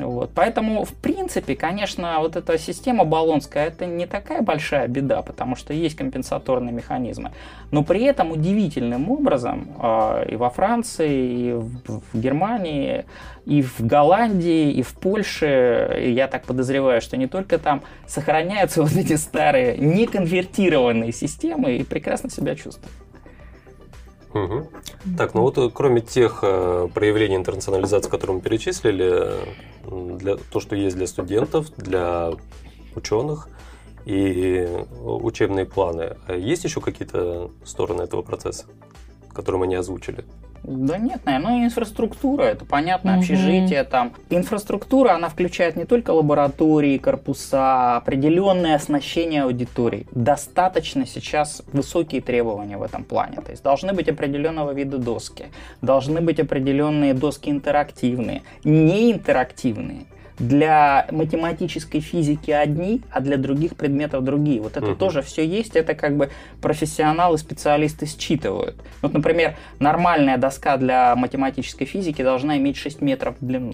вот. 0.05 0.31
Поэтому, 0.36 0.86
в 0.86 0.93
принципе, 0.93 1.55
конечно, 1.55 2.19
вот 2.19 2.36
эта 2.36 2.57
система 2.60 3.03
баллонская, 3.03 3.67
это 3.67 3.86
не 3.86 4.05
такая 4.05 4.41
большая 4.41 4.88
беда, 4.88 5.23
потому 5.23 5.55
что 5.55 5.73
есть 5.73 5.95
компенсаторные 5.95 6.71
механизмы. 6.71 7.31
Но 7.71 7.83
при 7.83 8.03
этом 8.03 8.31
удивительным 8.31 9.10
образом 9.10 9.67
э, 9.81 10.27
и 10.29 10.36
во 10.36 10.49
Франции, 10.51 11.49
и 11.49 11.53
в, 11.53 12.01
в 12.13 12.19
Германии, 12.19 13.05
и 13.45 13.62
в 13.62 13.79
Голландии, 13.79 14.71
и 14.71 14.83
в 14.83 14.93
Польше, 14.93 15.99
и 15.99 16.12
я 16.12 16.27
так 16.27 16.43
подозреваю, 16.43 17.01
что 17.01 17.17
не 17.17 17.27
только 17.27 17.57
там 17.57 17.81
сохраняются 18.05 18.83
вот 18.83 18.95
эти 18.95 19.15
старые 19.15 19.77
неконвертированные 19.77 21.12
системы 21.12 21.77
и 21.77 21.83
прекрасно 21.83 22.29
себя 22.29 22.55
чувствуют. 22.55 22.91
Угу. 24.33 24.69
Так, 25.17 25.33
ну 25.33 25.41
вот 25.41 25.57
э, 25.57 25.69
кроме 25.73 26.01
тех 26.01 26.39
э, 26.41 26.89
проявлений 26.93 27.35
интернационализации, 27.35 28.09
которые 28.09 28.37
мы 28.37 28.41
перечислили, 28.41 29.35
для, 29.89 30.35
то, 30.35 30.59
что 30.59 30.75
есть 30.75 30.95
для 30.97 31.07
студентов, 31.07 31.73
для 31.77 32.31
ученых 32.95 33.47
и 34.05 34.67
учебные 35.01 35.65
планы, 35.65 36.17
а 36.27 36.35
есть 36.35 36.63
еще 36.63 36.81
какие-то 36.81 37.51
стороны 37.63 38.01
этого 38.01 38.21
процесса, 38.21 38.65
которые 39.38 39.60
мы 39.60 39.67
не 39.67 39.76
озвучили? 39.76 40.26
Да 40.63 40.97
нет, 40.97 41.21
наверное, 41.26 41.52
ну 41.52 41.65
инфраструктура, 41.65 42.43
это 42.43 42.65
понятно, 42.65 43.12
угу. 43.12 43.19
общежитие 43.19 43.84
там. 43.84 44.12
Инфраструктура, 44.30 45.12
она 45.12 45.30
включает 45.30 45.76
не 45.76 45.86
только 45.86 46.12
лаборатории, 46.12 46.97
корпуса, 46.97 47.97
определенное 47.97 48.76
оснащение 48.76 49.43
аудиторий. 49.43 50.08
Достаточно 50.12 51.06
сейчас 51.06 51.63
высокие 51.71 52.21
требования 52.21 52.78
в 52.78 52.84
этом 52.84 53.04
плане. 53.04 53.38
То 53.38 53.52
есть 53.52 53.63
должны 53.63 53.93
быть 53.93 54.10
определенного 54.10 54.73
вида 54.73 54.97
доски, 54.97 55.45
должны 55.82 56.19
быть 56.21 56.39
определенные 56.39 57.13
доски 57.13 57.50
интерактивные, 57.50 58.41
не 58.63 59.12
интерактивные 59.12 60.06
для 60.39 61.08
математической 61.12 62.00
физики 62.00 62.52
одни, 62.52 63.02
а 63.12 63.21
для 63.21 63.38
других 63.38 63.76
предметов 63.76 64.23
другие. 64.23 64.62
Вот 64.62 64.78
это 64.78 64.91
угу. 64.91 64.95
тоже 64.95 65.21
все 65.21 65.45
есть, 65.45 65.76
это 65.76 65.95
как 65.95 66.15
бы 66.15 66.30
профессионалы, 66.62 67.38
специалисты 67.38 68.06
считывают. 68.06 68.76
Вот, 69.02 69.13
например, 69.13 69.56
нормальная 69.80 70.38
доска 70.38 70.78
для 70.78 71.15
математической 71.15 71.86
физики 71.86 72.21
должна 72.21 72.58
иметь 72.58 72.78
6 72.78 73.02
метров 73.02 73.36
в 73.39 73.45
длину. 73.45 73.73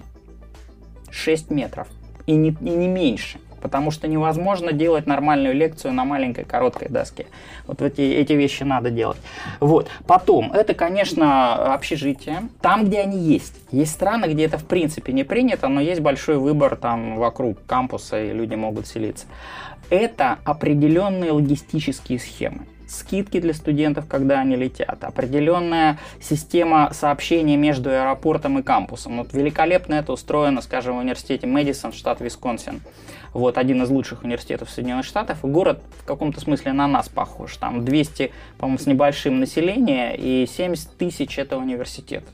6 1.10 1.50
метров. 1.50 1.88
И 2.26 2.32
не, 2.32 2.48
и 2.48 2.70
не 2.70 2.88
меньше 2.88 3.38
потому 3.64 3.90
что 3.90 4.06
невозможно 4.08 4.72
делать 4.72 5.06
нормальную 5.06 5.54
лекцию 5.54 5.94
на 5.94 6.04
маленькой 6.04 6.44
короткой 6.44 6.90
доске. 6.90 7.24
Вот 7.66 7.80
эти, 7.80 8.02
эти 8.02 8.34
вещи 8.34 8.62
надо 8.62 8.90
делать. 8.90 9.16
Вот. 9.58 9.88
Потом, 10.06 10.52
это, 10.52 10.74
конечно, 10.74 11.72
общежитие, 11.72 12.42
там, 12.60 12.84
где 12.84 13.00
они 13.00 13.18
есть. 13.18 13.54
Есть 13.72 13.92
страны, 13.92 14.26
где 14.26 14.44
это 14.44 14.58
в 14.58 14.66
принципе 14.66 15.14
не 15.14 15.24
принято, 15.24 15.68
но 15.68 15.80
есть 15.80 16.02
большой 16.02 16.36
выбор 16.36 16.76
там 16.76 17.16
вокруг 17.16 17.56
кампуса, 17.64 18.22
и 18.22 18.34
люди 18.34 18.54
могут 18.54 18.86
селиться. 18.86 19.24
Это 19.88 20.36
определенные 20.44 21.32
логистические 21.32 22.18
схемы 22.18 22.66
скидки 22.86 23.40
для 23.40 23.54
студентов, 23.54 24.06
когда 24.08 24.40
они 24.40 24.56
летят, 24.56 25.02
определенная 25.02 25.98
система 26.20 26.90
сообщения 26.92 27.56
между 27.56 27.90
аэропортом 27.90 28.58
и 28.58 28.62
кампусом. 28.62 29.18
Вот 29.18 29.32
великолепно 29.32 29.94
это 29.94 30.12
устроено, 30.12 30.60
скажем, 30.62 30.96
в 30.96 31.00
университете 31.00 31.46
Мэдисон, 31.46 31.92
штат 31.92 32.20
Висконсин 32.20 32.80
вот 33.34 33.58
один 33.58 33.82
из 33.82 33.90
лучших 33.90 34.22
университетов 34.22 34.70
Соединенных 34.70 35.04
Штатов, 35.04 35.44
и 35.44 35.46
город 35.46 35.82
в 35.98 36.04
каком-то 36.04 36.40
смысле 36.40 36.72
на 36.72 36.86
нас 36.86 37.08
похож. 37.08 37.56
Там 37.56 37.84
200, 37.84 38.32
по-моему, 38.56 38.78
с 38.78 38.86
небольшим 38.86 39.40
населения 39.40 40.14
и 40.14 40.46
70 40.46 40.96
тысяч 40.96 41.38
это 41.38 41.58
университет. 41.58 42.24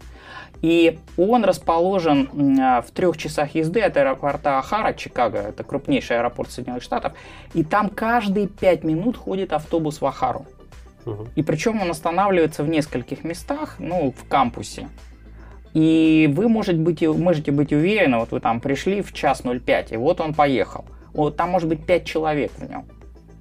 И 0.63 0.99
он 1.17 1.45
расположен 1.45 2.29
в 2.33 2.91
трех 2.93 3.17
часах 3.17 3.55
езды 3.55 3.81
от 3.81 3.97
аэропорта 3.97 4.59
Ахара, 4.59 4.93
Чикаго, 4.93 5.39
это 5.39 5.65
крупнейший 5.65 6.19
аэропорт 6.19 6.51
Соединенных 6.51 6.83
Штатов, 6.83 7.15
и 7.55 7.65
там 7.65 7.89
каждые 7.89 8.47
пять 8.47 8.85
минут 8.85 9.17
ходит 9.17 9.55
автобус 9.55 10.03
в 10.03 10.07
Ахару. 10.07 10.45
И 11.35 11.43
причем 11.43 11.81
он 11.81 11.91
останавливается 11.91 12.63
в 12.63 12.69
нескольких 12.69 13.25
местах, 13.25 13.77
ну, 13.79 14.13
в 14.13 14.29
кампусе. 14.29 14.91
И 15.73 16.29
вы 16.35 16.49
может 16.49 16.79
быть, 16.79 17.03
можете 17.03 17.53
быть 17.53 17.73
уверены, 17.73 18.19
вот 18.19 18.33
вы 18.33 18.41
там 18.41 18.61
пришли 18.61 19.03
в 19.03 19.13
час 19.13 19.43
05, 19.43 19.93
и 19.93 19.97
вот 19.97 20.21
он 20.21 20.35
поехал. 20.35 20.85
Вот 21.13 21.37
там 21.37 21.51
может 21.51 21.69
быть 21.69 21.85
5 21.85 22.05
человек 22.05 22.53
в 22.57 22.69
нем. 22.69 22.87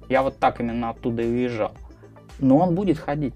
Я 0.08 0.22
вот 0.22 0.38
так 0.38 0.60
именно 0.60 0.90
оттуда 0.90 1.22
и 1.22 1.26
уезжал. 1.26 1.72
Но 2.38 2.58
он 2.58 2.74
будет 2.74 2.98
ходить. 2.98 3.34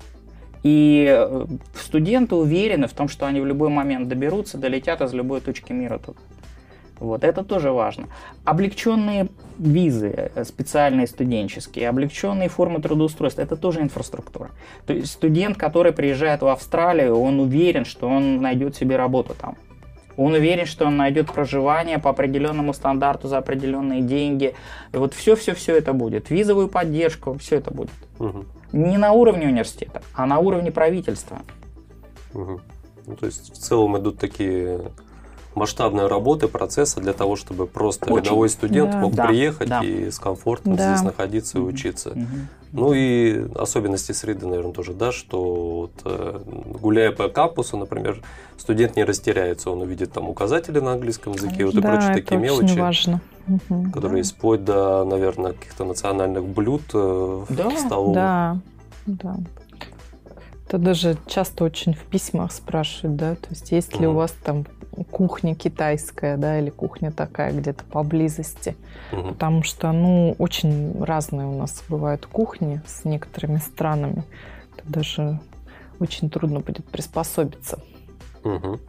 И 0.62 1.06
э, 1.08 1.46
студенты 1.74 2.34
уверены 2.36 2.86
в 2.86 2.92
том, 2.94 3.08
что 3.08 3.26
они 3.26 3.40
в 3.40 3.46
любой 3.46 3.68
момент 3.68 4.08
доберутся, 4.08 4.58
долетят 4.58 5.02
из 5.02 5.12
любой 5.12 5.40
точки 5.40 5.72
мира 5.72 5.98
тут. 5.98 6.16
Вот, 7.00 7.24
это 7.24 7.42
тоже 7.42 7.72
важно. 7.72 8.08
Облегченные 8.44 9.28
визы 9.58 10.30
э, 10.34 10.44
специальные 10.44 11.06
студенческие, 11.06 11.88
облегченные 11.88 12.48
формы 12.48 12.80
трудоустройства, 12.80 13.42
это 13.42 13.56
тоже 13.56 13.80
инфраструктура. 13.80 14.50
То 14.86 14.92
есть 14.92 15.12
студент, 15.12 15.56
который 15.56 15.92
приезжает 15.92 16.42
в 16.42 16.46
Австралию, 16.46 17.18
он 17.18 17.40
уверен, 17.40 17.84
что 17.84 18.08
он 18.08 18.40
найдет 18.40 18.76
себе 18.76 18.96
работу 18.96 19.34
там. 19.38 19.56
Он 20.16 20.32
уверен, 20.32 20.66
что 20.66 20.86
он 20.86 20.96
найдет 20.96 21.32
проживание 21.32 21.98
по 21.98 22.10
определенному 22.10 22.72
стандарту 22.72 23.26
за 23.26 23.38
определенные 23.38 24.00
деньги. 24.00 24.54
И 24.92 24.96
вот 24.96 25.12
все-все-все 25.12 25.76
это 25.76 25.92
будет. 25.92 26.30
Визовую 26.30 26.68
поддержку, 26.68 27.36
все 27.38 27.56
это 27.56 27.72
будет. 27.72 27.90
Угу. 28.20 28.44
Не 28.72 28.96
на 28.96 29.12
уровне 29.12 29.46
университета, 29.46 30.02
а 30.14 30.26
на 30.26 30.38
уровне 30.38 30.70
правительства. 30.70 31.42
Угу. 32.32 32.60
Ну, 33.06 33.16
то 33.16 33.26
есть 33.26 33.52
в 33.52 33.58
целом 33.58 33.98
идут 33.98 34.18
такие 34.18 34.80
масштабной 35.56 36.06
работы, 36.06 36.48
процесса 36.48 37.00
для 37.00 37.12
того, 37.12 37.36
чтобы 37.36 37.66
просто 37.66 38.06
Очень. 38.12 38.24
рядовой 38.24 38.48
студент 38.48 38.92
Да. 38.92 38.98
мог 39.00 39.14
Да, 39.14 39.26
приехать 39.26 39.68
да. 39.68 39.80
и 39.82 40.10
с 40.10 40.18
комфортом 40.18 40.76
Да. 40.76 40.82
здесь 40.94 41.02
находиться 41.04 41.58
и 41.58 41.60
учиться. 41.60 42.10
Мгм. 42.10 42.48
Ну 42.72 42.92
и 42.92 43.46
особенности 43.54 44.10
среды, 44.12 44.46
наверное, 44.46 44.72
тоже, 44.72 44.94
да, 44.94 45.12
что 45.12 45.42
вот, 45.82 45.92
э, 46.04 46.40
гуляя 46.80 47.12
по 47.12 47.28
кампусу, 47.28 47.76
например, 47.76 48.20
студент 48.58 48.96
не 48.96 49.04
растеряется, 49.04 49.70
он 49.70 49.82
увидит 49.82 50.12
там 50.12 50.28
указатели 50.28 50.80
на 50.80 50.92
английском 50.94 51.34
языке, 51.34 51.66
вот 51.66 51.74
и 51.74 51.80
да, 51.80 51.88
прочие 51.88 52.14
такие 52.14 52.40
мелочи, 52.40 52.78
важно. 52.78 53.20
Мгм. 53.46 53.92
которые 53.92 54.18
есть 54.18 54.32
вплоть 54.36 54.64
до, 54.64 55.04
наверное, 55.04 55.52
каких-то 55.52 55.84
национальных 55.84 56.44
блюд 56.46 56.82
э, 56.94 57.44
Да, 57.50 57.68
в 57.70 57.78
столовых. 57.78 58.14
Да, 58.14 58.58
да. 59.06 59.36
Это 60.66 60.78
даже 60.78 61.16
часто 61.26 61.64
очень 61.64 61.92
в 61.94 62.00
письмах 62.04 62.50
спрашивают, 62.50 63.16
да, 63.16 63.34
то 63.34 63.48
есть 63.50 63.70
есть 63.70 64.00
ли 64.00 64.06
у 64.06 64.10
Мгм. 64.10 64.16
вас 64.18 64.34
там 64.42 64.64
кухня 65.10 65.54
китайская, 65.54 66.36
да, 66.36 66.58
или 66.58 66.70
кухня 66.70 67.10
такая 67.10 67.52
где-то 67.52 67.84
поблизости. 67.84 68.76
Мгм. 69.12 69.34
Потому 69.34 69.62
что, 69.62 69.92
ну, 69.92 70.34
очень 70.38 71.02
разные 71.02 71.46
у 71.46 71.58
нас 71.58 71.82
бывают 71.88 72.26
кухни 72.26 72.80
с 72.86 73.04
некоторыми 73.04 73.58
странами. 73.58 74.24
Это 74.76 74.90
даже 74.90 75.40
очень 76.00 76.30
трудно 76.30 76.60
будет 76.60 76.86
приспособиться. 76.86 77.78
Мгм. 78.42 78.80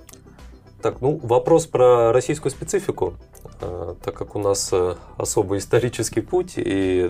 Так, 0.82 1.02
ну 1.02 1.20
вопрос 1.24 1.66
про 1.66 2.12
российскую 2.12 2.52
специфику, 2.52 3.16
Э, 3.62 3.96
так 4.04 4.16
как 4.16 4.36
у 4.36 4.40
нас 4.40 4.70
э, 4.72 4.96
особый 5.18 5.60
исторический 5.60 6.22
путь 6.22 6.54
и 6.58 7.10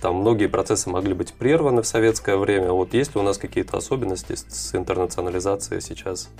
там 0.00 0.16
многие 0.16 0.46
процессы 0.46 0.88
могли 0.88 1.12
быть 1.12 1.34
прерваны 1.34 1.82
в 1.82 1.86
советское 1.86 2.36
время. 2.36 2.72
Вот 2.72 2.94
есть 2.94 3.14
ли 3.14 3.20
у 3.20 3.24
нас 3.24 3.36
какие-то 3.36 3.76
особенности 3.76 4.34
с 4.34 4.74
интернационализацией 4.74 5.82
сейчас? 5.82 6.30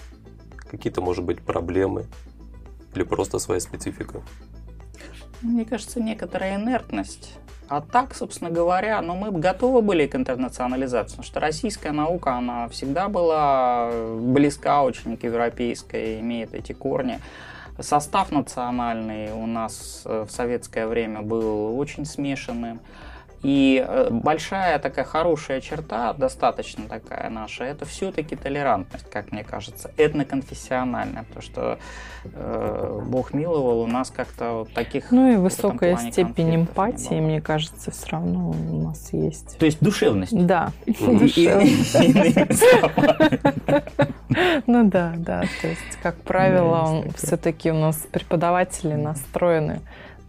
Какие-то, 0.71 1.01
может 1.01 1.25
быть, 1.25 1.41
проблемы 1.43 2.07
или 2.95 3.03
просто 3.03 3.39
своя 3.39 3.61
специфика? 3.61 4.23
Мне 5.43 5.65
кажется, 5.65 6.01
некоторая 6.01 6.57
инертность. 6.57 7.35
А 7.69 7.81
так, 7.81 8.15
собственно 8.15 8.51
говоря, 8.51 9.01
ну, 9.01 9.15
мы 9.15 9.31
готовы 9.31 9.81
были 9.81 10.07
к 10.07 10.15
интернационализации, 10.15 11.13
потому 11.13 11.25
что 11.25 11.41
российская 11.41 11.93
наука, 11.93 12.35
она 12.35 12.69
всегда 12.69 13.09
была 13.09 13.91
близка 14.17 14.83
очень 14.83 15.17
к 15.17 15.25
европейской, 15.25 16.21
имеет 16.21 16.53
эти 16.53 16.73
корни. 16.73 17.21
Состав 17.79 18.31
национальный 18.31 19.33
у 19.33 19.47
нас 19.47 20.03
э, 20.05 20.27
в 20.29 20.31
советское 20.31 20.87
время 20.87 21.23
был 21.23 21.79
очень 21.79 22.05
смешанным. 22.05 22.81
И 23.43 23.83
э, 23.87 24.09
большая 24.11 24.79
такая 24.79 25.05
хорошая 25.05 25.63
черта, 25.63 26.13
достаточно 26.13 26.87
такая 26.87 27.31
наша, 27.31 27.65
это 27.65 27.87
все-таки 27.87 28.37
толерантность, 28.37 29.09
как 29.09 29.33
мне 29.33 29.45
кажется, 29.45 29.91
этноконфессиональная, 29.97 31.23
потому 31.25 31.43
что 31.43 31.79
э, 32.25 33.01
Бог 33.07 33.33
миловал, 33.33 33.81
у 33.81 33.87
нас 33.87 34.11
как-то 34.11 34.53
вот 34.59 34.75
таких... 34.75 35.11
Ну 35.11 35.33
и 35.33 35.37
высокая 35.37 35.97
степень 35.97 36.55
эмпатии, 36.57 37.15
мне 37.15 37.41
кажется, 37.41 37.91
все 37.91 38.09
равно 38.09 38.51
у 38.51 38.83
нас 38.83 39.11
есть. 39.13 39.57
То 39.59 39.65
есть 39.65 39.81
душевность. 39.81 40.37
Да, 40.47 40.73
ну 44.67 44.85
да, 44.89 45.15
да. 45.17 45.45
То 45.63 45.69
есть, 45.69 45.97
как 46.03 46.17
правило, 46.17 47.05
все-таки 47.17 47.71
у 47.71 47.75
нас 47.75 48.07
преподаватели 48.11 48.95
настроены 48.95 49.81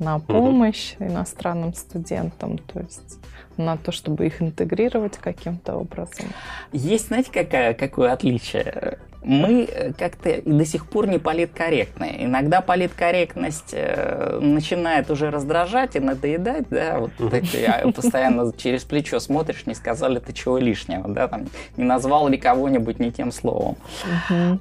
на 0.01 0.19
помощь 0.19 0.95
иностранным 0.99 1.73
студентам, 1.73 2.57
то 2.57 2.79
есть 2.79 3.19
на 3.57 3.77
то, 3.77 3.91
чтобы 3.91 4.25
их 4.25 4.41
интегрировать 4.41 5.17
каким-то 5.17 5.75
образом. 5.75 6.25
Есть, 6.71 7.07
знаете, 7.07 7.31
какая, 7.31 7.73
какое 7.73 8.11
отличие? 8.11 8.97
Мы 9.23 9.69
э, 9.71 9.93
как-то 9.93 10.29
и 10.29 10.51
до 10.51 10.65
сих 10.65 10.89
пор 10.89 11.07
не 11.07 11.19
политкорректны. 11.19 12.15
Иногда 12.21 12.61
политкорректность 12.61 13.69
э, 13.73 14.39
начинает 14.41 15.11
уже 15.11 15.29
раздражать 15.29 15.95
и 15.95 15.99
надоедать, 15.99 16.65
да, 16.71 16.97
вот 16.97 17.11
так, 17.29 17.43
а, 17.67 17.91
постоянно 17.91 18.51
через 18.57 18.83
плечо 18.83 19.19
смотришь, 19.19 19.67
не 19.67 19.75
сказали 19.75 20.17
ты 20.17 20.33
чего 20.33 20.57
лишнего, 20.57 21.07
да, 21.07 21.27
там, 21.27 21.45
не 21.77 21.83
назвал 21.83 22.27
ли 22.29 22.39
кого-нибудь 22.39 22.97
не 22.97 23.11
тем 23.11 23.31
словом. 23.31 23.77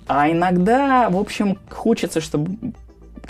А 0.07 0.31
иногда, 0.31 1.09
в 1.09 1.17
общем, 1.17 1.57
хочется, 1.71 2.21
чтобы 2.21 2.75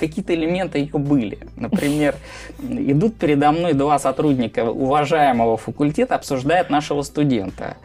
какие-то 0.01 0.35
элементы 0.35 0.79
ее 0.79 0.99
были. 0.99 1.39
Например, 1.57 2.17
идут 2.59 3.17
передо 3.17 3.53
мной 3.53 3.75
два 3.75 3.99
сотрудника 3.99 4.65
уважаемого 4.65 5.57
факультета, 5.57 6.15
обсуждают 6.17 6.71
нашего 6.71 7.03
студента. 7.03 7.77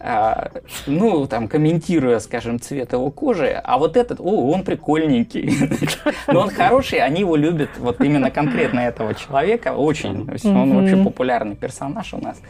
А, 0.00 0.50
ну, 0.86 1.26
там, 1.26 1.48
комментируя, 1.48 2.18
скажем, 2.20 2.60
цвет 2.60 2.92
его 2.92 3.10
кожи, 3.10 3.60
а 3.64 3.78
вот 3.78 3.96
этот, 3.96 4.20
о, 4.20 4.50
он 4.50 4.62
прикольненький. 4.62 5.52
Но 6.28 6.40
он 6.40 6.50
хороший, 6.50 7.00
они 7.00 7.20
его 7.20 7.36
любят, 7.36 7.70
вот 7.78 8.00
именно 8.00 8.30
конкретно 8.30 8.80
этого 8.80 9.14
человека, 9.14 9.74
очень. 9.74 10.26
То 10.26 10.32
есть 10.32 10.46
он 10.46 10.74
вообще 10.74 10.96
популярный 10.96 11.56
персонаж 11.56 12.14
у 12.14 12.18
нас. 12.18 12.40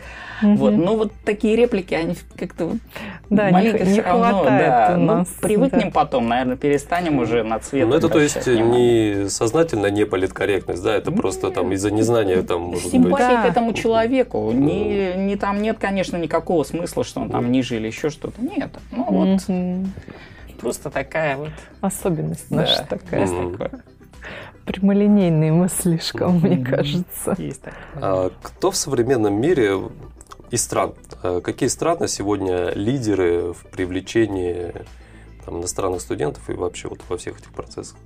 Вот, 0.40 0.76
но 0.76 0.96
вот 0.96 1.12
такие 1.24 1.56
реплики, 1.56 1.94
они 1.94 2.14
как-то 2.36 2.70
Да, 3.28 3.46
не 3.46 3.52
маленько 3.52 3.84
не 3.84 3.92
всё 3.92 4.02
равно, 4.02 4.40
хватает 4.40 4.68
да. 4.68 4.94
у 4.96 5.00
Ну, 5.00 5.26
привыкнем 5.40 5.88
да. 5.88 5.90
потом, 5.90 6.28
наверное, 6.28 6.56
перестанем 6.56 7.18
уже 7.18 7.42
на 7.42 7.58
цвет. 7.58 7.88
Ну, 7.88 7.94
это 7.96 8.08
то 8.08 8.20
есть 8.20 8.46
не 8.46 9.28
сознательно 9.28 9.86
не 9.86 10.06
политкорректность, 10.06 10.82
да, 10.82 10.94
это 10.94 11.10
просто 11.10 11.50
там 11.50 11.72
из-за 11.72 11.90
незнания 11.90 12.42
там 12.42 12.62
может 12.62 12.84
быть. 12.84 12.92
Симпатия 12.92 13.42
к 13.42 13.46
этому 13.46 13.72
человеку. 13.72 14.52
Не, 14.52 15.14
не 15.16 15.36
там 15.36 15.60
нет, 15.60 15.78
конечно, 15.80 16.16
никакого 16.16 16.62
смысла, 16.62 17.04
что 17.04 17.20
он 17.20 17.30
там 17.30 17.37
ниже 17.46 17.76
или 17.76 17.86
еще 17.86 18.10
что-то. 18.10 18.40
Нет. 18.42 18.70
Ну 18.90 19.04
вот 19.04 19.48
Мгм. 19.48 19.92
просто 20.60 20.90
такая 20.90 21.36
вот. 21.36 21.52
Особенность 21.80 22.46
да, 22.50 22.56
наша 22.56 22.84
такая. 22.86 23.20
есть 23.20 23.32
Мгм. 23.32 23.52
такое. 23.52 23.70
Прямолинейные 24.64 25.52
мы 25.52 25.68
слишком, 25.68 26.40
мне 26.40 26.56
Мгм. 26.56 26.64
кажется. 26.64 27.34
Есть 27.38 27.62
такое. 27.62 27.80
А 27.94 28.30
кто 28.42 28.70
в 28.70 28.76
современном 28.76 29.40
мире 29.40 29.78
из 30.50 30.62
стран, 30.62 30.94
э, 31.22 31.40
какие 31.42 31.68
страны 31.68 32.08
сегодня 32.08 32.70
лидеры 32.74 33.52
в 33.54 33.62
привлечении 33.70 34.72
там, 35.44 35.58
иностранных 35.60 36.00
студентов 36.02 36.50
и 36.50 36.52
вообще 36.52 36.88
вот 36.88 37.00
во 37.08 37.16
всех 37.16 37.38
этих 37.38 37.50
процессах? 37.52 37.96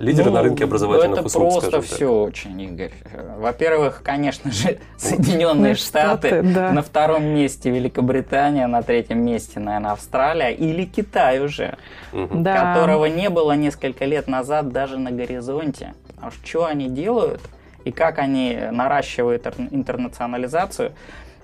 Лидеры 0.00 0.30
Ну, 0.30 0.36
на 0.36 0.42
рынке 0.42 0.64
образовательных 0.64 1.18
Это 1.18 1.26
услуг, 1.26 1.50
просто 1.52 1.68
скажем 1.68 1.80
так. 1.86 1.96
все 1.96 2.06
очень, 2.06 2.60
Игорь. 2.62 2.92
Во-первых, 3.36 4.00
конечно 4.02 4.50
же, 4.50 4.78
Соединенные 4.96 5.74
Штаты, 5.74 6.28
Штаты, 6.28 6.42
да. 6.42 6.72
на 6.72 6.80
втором 6.82 7.22
месте 7.24 7.70
Великобритания, 7.70 8.66
на 8.66 8.82
третьем 8.82 9.22
месте, 9.22 9.60
наверное, 9.60 9.92
Австралия 9.92 10.52
или 10.54 10.86
Китай 10.86 11.38
уже. 11.40 11.76
Да. 12.12 12.74
которого 12.74 13.04
не 13.04 13.28
было 13.28 13.52
несколько 13.52 14.06
лет 14.06 14.26
назад 14.26 14.70
даже 14.70 14.98
на 14.98 15.10
горизонте. 15.10 15.92
Потому 16.14 16.32
что 16.32 16.46
что 16.46 16.64
они 16.64 16.88
делают 16.88 17.42
и 17.84 17.92
как 17.92 18.18
они 18.18 18.58
наращивают 18.72 19.46
интернационализацию, 19.70 20.88
а, 20.88 20.92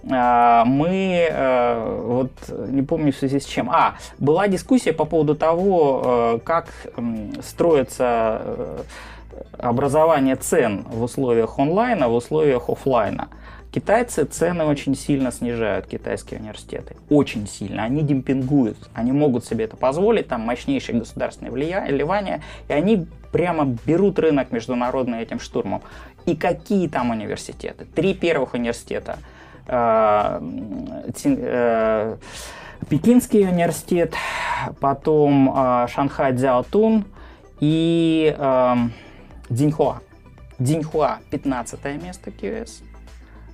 мы, 0.08 1.28
э, 1.30 2.02
вот 2.04 2.30
не 2.68 2.82
помню 2.82 3.12
в 3.12 3.16
связи 3.16 3.40
с 3.40 3.44
чем. 3.44 3.68
А, 3.70 3.96
была 4.18 4.46
дискуссия 4.46 4.92
по 4.92 5.04
поводу 5.04 5.34
того, 5.34 6.02
э, 6.04 6.38
как 6.44 6.68
строится 7.42 8.40
э, 8.44 8.78
образование 9.58 10.36
цен 10.36 10.84
в 10.88 11.02
условиях 11.02 11.58
онлайна, 11.58 12.08
в 12.08 12.14
условиях 12.14 12.68
офлайна. 12.68 13.28
Китайцы 13.72 14.24
цены 14.24 14.64
очень 14.64 14.94
сильно 14.94 15.30
снижают, 15.30 15.86
китайские 15.86 16.40
университеты. 16.40 16.96
Очень 17.10 17.46
сильно. 17.46 17.82
Они 17.82 18.02
демпингуют. 18.02 18.78
Они 18.94 19.12
могут 19.12 19.44
себе 19.44 19.64
это 19.66 19.76
позволить, 19.76 20.28
там 20.28 20.40
мощнейшие 20.42 20.98
государственные 20.98 21.52
влия- 21.52 21.86
вливания, 21.86 22.42
и 22.68 22.72
они 22.72 23.06
прямо 23.32 23.76
берут 23.84 24.18
рынок 24.18 24.50
международный 24.50 25.20
этим 25.20 25.40
штурмом. 25.40 25.82
И 26.24 26.36
какие 26.36 26.88
там 26.88 27.10
университеты? 27.10 27.84
Три 27.84 28.14
первых 28.14 28.54
университета. 28.54 29.18
Цин- 29.68 31.38
э, 31.40 32.16
Пекинский 32.88 33.48
университет, 33.48 34.14
потом 34.80 35.52
э, 35.56 35.86
Шанхай 35.88 36.36
Цзяотун 36.36 37.04
и 37.60 38.34
э, 38.38 38.74
Диньхуа. 39.48 40.00
Диньхуа 40.58 41.18
15 41.30 41.84
место 42.02 42.30
QS. 42.30 42.82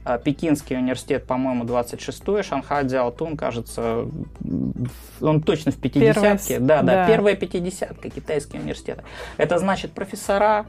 А 0.04 0.18
Пекинский 0.18 0.76
университет, 0.76 1.26
по-моему, 1.28 1.62
26-й, 1.64 2.42
Шанхай 2.42 2.84
Цзяотун, 2.88 3.36
кажется, 3.36 4.06
он 5.20 5.42
точно 5.42 5.70
в 5.70 5.78
50-ке. 5.78 6.12
Первый, 6.12 6.58
Да, 6.58 6.82
да, 6.82 6.94
да. 6.94 7.06
первая 7.06 7.36
50-ка 7.36 8.10
китайские 8.10 8.60
университеты. 8.62 9.04
Это 9.36 9.58
значит 9.58 9.92
профессора 9.92 10.66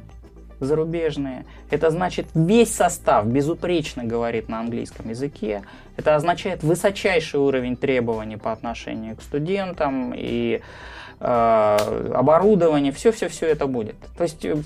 зарубежные. 0.59 1.45
Это 1.69 1.89
значит 1.89 2.27
весь 2.33 2.73
состав 2.73 3.25
безупречно 3.25 4.03
говорит 4.03 4.49
на 4.49 4.59
английском 4.59 5.09
языке. 5.09 5.63
Это 5.97 6.15
означает 6.15 6.63
высочайший 6.63 7.39
уровень 7.39 7.75
требований 7.75 8.37
по 8.37 8.51
отношению 8.51 9.15
к 9.15 9.21
студентам 9.21 10.13
и 10.15 10.61
э, 11.19 12.11
оборудование. 12.15 12.91
Все-все-все 12.91 13.47
это 13.47 13.67
будет. 13.67 13.95
То 14.17 14.23
есть 14.23 14.43
э, 14.45 14.57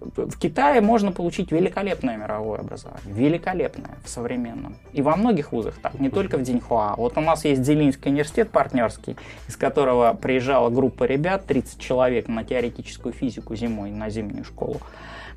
в 0.00 0.38
Китае 0.38 0.80
можно 0.80 1.12
получить 1.12 1.52
великолепное 1.52 2.16
мировое 2.16 2.60
образование, 2.60 3.12
великолепное 3.14 3.96
в 4.04 4.08
современном. 4.08 4.76
И 4.92 5.02
во 5.02 5.16
многих 5.16 5.52
вузах 5.52 5.74
так, 5.80 5.98
не 5.98 6.10
только 6.10 6.38
в 6.38 6.42
Диньхуа. 6.42 6.94
Вот 6.96 7.16
у 7.16 7.20
нас 7.20 7.44
есть 7.44 7.64
Зелинский 7.64 8.10
университет 8.10 8.50
партнерский, 8.50 9.16
из 9.48 9.56
которого 9.56 10.14
приезжала 10.14 10.70
группа 10.70 11.04
ребят, 11.04 11.46
30 11.46 11.78
человек 11.78 12.28
на 12.28 12.44
теоретическую 12.44 13.12
физику 13.12 13.54
зимой, 13.56 13.90
на 13.90 14.10
зимнюю 14.10 14.44
школу. 14.44 14.80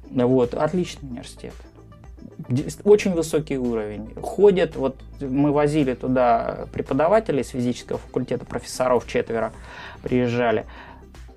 Вот, 0.09 0.53
отличный 0.53 1.09
университет 1.09 1.53
очень 2.83 3.11
высокий 3.11 3.57
уровень. 3.57 4.13
Ходят, 4.21 4.75
вот 4.75 4.95
мы 5.19 5.51
возили 5.51 5.93
туда 5.93 6.65
преподавателей 6.71 7.43
с 7.43 7.49
физического 7.49 7.99
факультета, 7.99 8.45
профессоров 8.45 9.07
четверо 9.07 9.51
приезжали. 10.01 10.65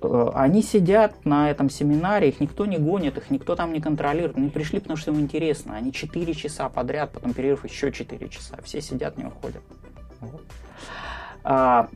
Э, 0.03 0.31
они 0.33 0.61
сидят 0.61 1.25
на 1.25 1.49
этом 1.49 1.69
семинаре, 1.69 2.29
их 2.29 2.39
никто 2.39 2.65
не 2.65 2.77
гонит, 2.77 3.17
их 3.17 3.29
никто 3.29 3.55
там 3.55 3.73
не 3.73 3.81
контролирует. 3.81 4.37
Они 4.37 4.49
пришли, 4.49 4.79
потому 4.79 4.97
что 4.97 5.11
им 5.11 5.19
интересно. 5.19 5.75
Они 5.75 5.91
4 5.91 6.33
часа 6.33 6.69
подряд, 6.69 7.11
потом 7.11 7.33
перерыв 7.33 7.63
еще 7.63 7.91
4 7.91 8.29
часа. 8.29 8.57
Все 8.63 8.81
сидят, 8.81 9.17
не 9.17 9.25
уходят. 9.25 9.61
А, 11.45 11.89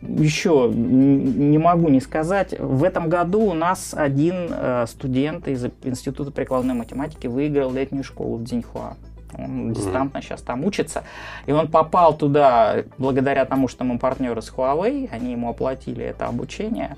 еще 0.00 0.70
не 0.72 1.58
могу 1.58 1.90
не 1.90 2.00
сказать, 2.00 2.58
в 2.58 2.82
этом 2.82 3.10
году 3.10 3.42
у 3.42 3.52
нас 3.52 3.92
один 3.94 4.48
э, 4.50 4.86
студент 4.88 5.48
из 5.48 5.66
Института 5.82 6.30
прикладной 6.30 6.74
математики 6.74 7.26
выиграл 7.26 7.72
летнюю 7.72 8.04
школу 8.04 8.36
в 8.36 8.44
Диньхуа. 8.44 8.96
Он 9.36 9.72
дистантно 9.72 10.22
сейчас 10.22 10.40
там 10.40 10.64
учится. 10.64 11.04
И 11.44 11.52
он 11.52 11.68
попал 11.68 12.16
туда 12.16 12.84
благодаря 12.96 13.44
тому, 13.44 13.68
что 13.68 13.84
мы 13.84 13.98
партнеры 13.98 14.40
с 14.40 14.50
Huawei, 14.50 15.08
они 15.10 15.32
ему 15.32 15.50
оплатили 15.50 16.04
это 16.04 16.26
обучение. 16.26 16.96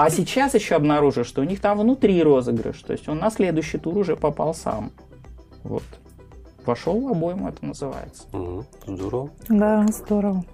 А 0.00 0.10
сейчас 0.10 0.54
еще 0.54 0.76
обнаружил, 0.76 1.24
что 1.24 1.40
у 1.40 1.44
них 1.44 1.60
там 1.60 1.76
внутри 1.76 2.22
розыгрыш. 2.22 2.80
То 2.82 2.92
есть 2.92 3.08
он 3.08 3.18
на 3.18 3.32
следующий 3.32 3.78
тур 3.78 3.98
уже 3.98 4.14
попал 4.14 4.54
сам. 4.54 4.92
Вот. 5.64 5.82
Вошел 6.68 7.00
в 7.00 7.10
обойму, 7.10 7.48
это 7.48 7.64
называется. 7.64 8.24
Угу. 8.30 8.64
Здорово. 8.88 9.30
Да, 9.48 9.86
здорово. 9.88 10.44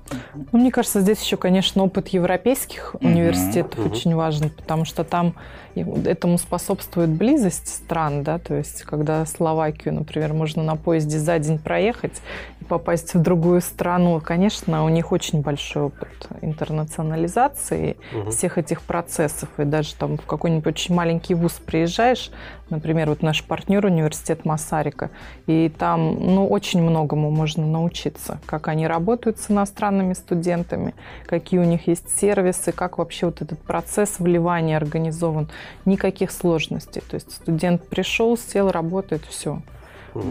Ну, 0.53 0.61
мне 0.61 0.71
кажется, 0.71 1.01
здесь 1.01 1.21
еще, 1.21 1.37
конечно, 1.37 1.83
опыт 1.83 2.07
европейских 2.07 2.95
угу. 2.95 3.05
университетов 3.05 3.81
угу. 3.81 3.91
очень 3.91 4.15
важен, 4.15 4.51
потому 4.51 4.85
что 4.85 5.03
там 5.03 5.35
этому 5.75 6.39
способствует 6.39 7.11
близость 7.11 7.67
стран, 7.67 8.23
да, 8.23 8.39
то 8.39 8.55
есть 8.55 8.83
когда 8.83 9.27
Словакию, 9.27 9.95
например, 9.95 10.33
можно 10.33 10.63
на 10.63 10.77
поезде 10.77 11.19
за 11.19 11.37
день 11.41 11.59
проехать 11.59 12.23
и 12.61 12.65
попасть 12.65 13.15
в 13.15 13.21
другую 13.21 13.61
страну, 13.61 14.21
конечно, 14.21 14.85
у 14.85 14.89
них 14.89 15.11
очень 15.11 15.43
большой 15.43 15.85
опыт 15.85 16.29
интернационализации 16.43 17.97
угу. 18.15 18.31
всех 18.31 18.57
этих 18.57 18.83
процессов, 18.83 19.49
и 19.59 19.65
даже 19.65 19.97
там 19.97 20.17
в 20.17 20.27
какой-нибудь 20.27 20.67
очень 20.69 20.95
маленький 20.95 21.35
вуз 21.35 21.55
приезжаешь, 21.55 22.31
например, 22.71 23.09
вот 23.09 23.23
наш 23.23 23.45
партнер 23.45 23.85
университет 23.85 24.45
Масарика, 24.45 25.11
и 25.47 25.69
там, 25.69 26.15
ну, 26.15 26.47
очень 26.47 26.83
многому 26.83 27.31
можно 27.31 27.67
научиться, 27.67 28.41
как 28.47 28.69
они 28.69 28.87
работают 28.87 29.39
с 29.39 29.51
иностранными 29.51 30.15
студентами, 30.15 30.95
какие 31.27 31.61
у 31.61 31.65
них 31.65 31.87
есть 31.89 32.19
сервисы, 32.19 32.73
как 32.73 32.99
вообще 32.99 33.27
вот 33.27 33.43
этот 33.43 33.59
процесс 33.59 34.19
вливания 34.19 34.77
организован 34.77 35.49
никаких 35.85 36.31
сложностей. 36.31 37.03
То 37.09 37.15
есть 37.15 37.33
студент 37.33 37.87
пришел, 37.89 38.37
сел, 38.37 38.71
работает, 38.71 39.23
все. 39.29 39.61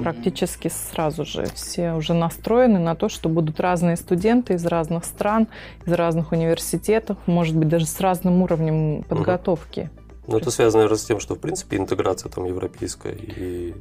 Практически 0.01 0.69
сразу 0.69 1.25
же 1.25 1.45
все 1.53 1.91
уже 1.91 2.13
настроены 2.13 2.79
на 2.79 2.95
то, 2.95 3.09
что 3.09 3.27
будут 3.27 3.59
разные 3.59 3.97
студенты 3.97 4.53
из 4.53 4.65
разных 4.65 5.03
стран, 5.03 5.47
из 5.85 5.91
разных 5.91 6.31
университетов, 6.31 7.17
может 7.25 7.57
быть, 7.57 7.67
даже 7.67 7.85
с 7.85 7.99
разным 7.99 8.41
уровнем 8.41 9.03
подготовки. 9.03 9.89
Mm-hmm. 9.93 10.02
Ну, 10.27 10.37
это 10.37 10.51
связано, 10.51 10.83
наверное, 10.83 10.97
с 10.97 11.05
тем, 11.05 11.19
что, 11.19 11.35
в 11.35 11.39
принципе, 11.39 11.77
интеграция 11.77 12.29
там 12.29 12.45
европейская 12.45 13.13
и 13.13 13.73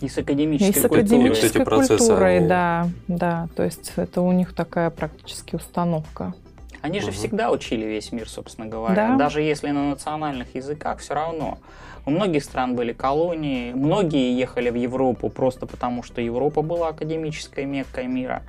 и 0.00 0.08
с 0.08 0.16
академической, 0.16 0.70
и 0.70 0.80
с 0.80 0.84
академической 0.84 1.64
культурой. 1.64 1.88
культурой, 1.88 2.38
они... 2.38 2.48
да, 2.48 2.88
да. 3.06 3.48
То 3.54 3.64
есть 3.64 3.92
это 3.96 4.22
у 4.22 4.32
них 4.32 4.54
такая 4.54 4.88
практически 4.88 5.56
установка. 5.56 6.32
Они 6.80 7.00
же 7.00 7.10
всегда 7.10 7.50
учили 7.50 7.84
весь 7.84 8.10
мир, 8.10 8.28
собственно 8.28 8.66
говоря. 8.66 9.10
Да. 9.10 9.16
Даже 9.16 9.42
если 9.42 9.70
на 9.70 9.90
национальных 9.90 10.54
языках, 10.54 11.00
все 11.00 11.14
равно. 11.14 11.58
У 12.06 12.10
многих 12.10 12.44
стран 12.44 12.74
были 12.74 12.92
колонии, 12.92 13.72
многие 13.72 14.38
ехали 14.38 14.70
в 14.70 14.74
Европу 14.74 15.28
просто 15.28 15.66
потому, 15.66 16.02
что 16.02 16.20
Европа 16.20 16.62
была 16.62 16.88
академической 16.88 17.64
меккой 17.64 18.06
мира. 18.06 18.42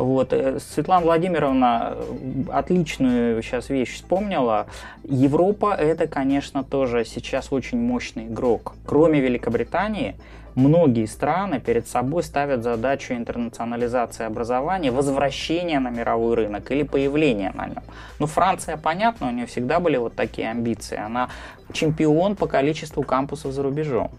Вот. 0.00 0.32
Э, 0.32 0.58
Светлана 0.60 1.04
Владимировна 1.04 1.92
э, 1.94 2.42
отличную 2.50 3.42
сейчас 3.42 3.68
вещь 3.68 3.96
вспомнила. 3.96 4.66
Европа 5.04 5.74
это, 5.74 6.06
конечно, 6.06 6.64
тоже 6.64 7.04
сейчас 7.04 7.52
очень 7.52 7.78
мощный 7.78 8.26
игрок. 8.26 8.74
Кроме 8.86 9.20
Великобритании, 9.20 10.14
многие 10.60 11.06
страны 11.06 11.58
перед 11.60 11.88
собой 11.88 12.22
ставят 12.22 12.62
задачу 12.62 13.14
интернационализации 13.14 14.24
образования, 14.24 14.90
возвращения 14.90 15.80
на 15.80 15.90
мировой 15.90 16.34
рынок 16.34 16.70
или 16.70 16.82
появления 16.82 17.52
на 17.54 17.66
нем. 17.66 17.82
Ну, 18.18 18.26
Франция, 18.26 18.76
понятно, 18.76 19.28
у 19.28 19.30
нее 19.30 19.46
всегда 19.46 19.80
были 19.80 19.96
вот 19.96 20.14
такие 20.14 20.50
амбиции. 20.50 20.98
Она 20.98 21.30
чемпион 21.72 22.36
по 22.36 22.46
количеству 22.46 23.02
кампусов 23.02 23.52
за 23.52 23.62
рубежом. 23.62 24.10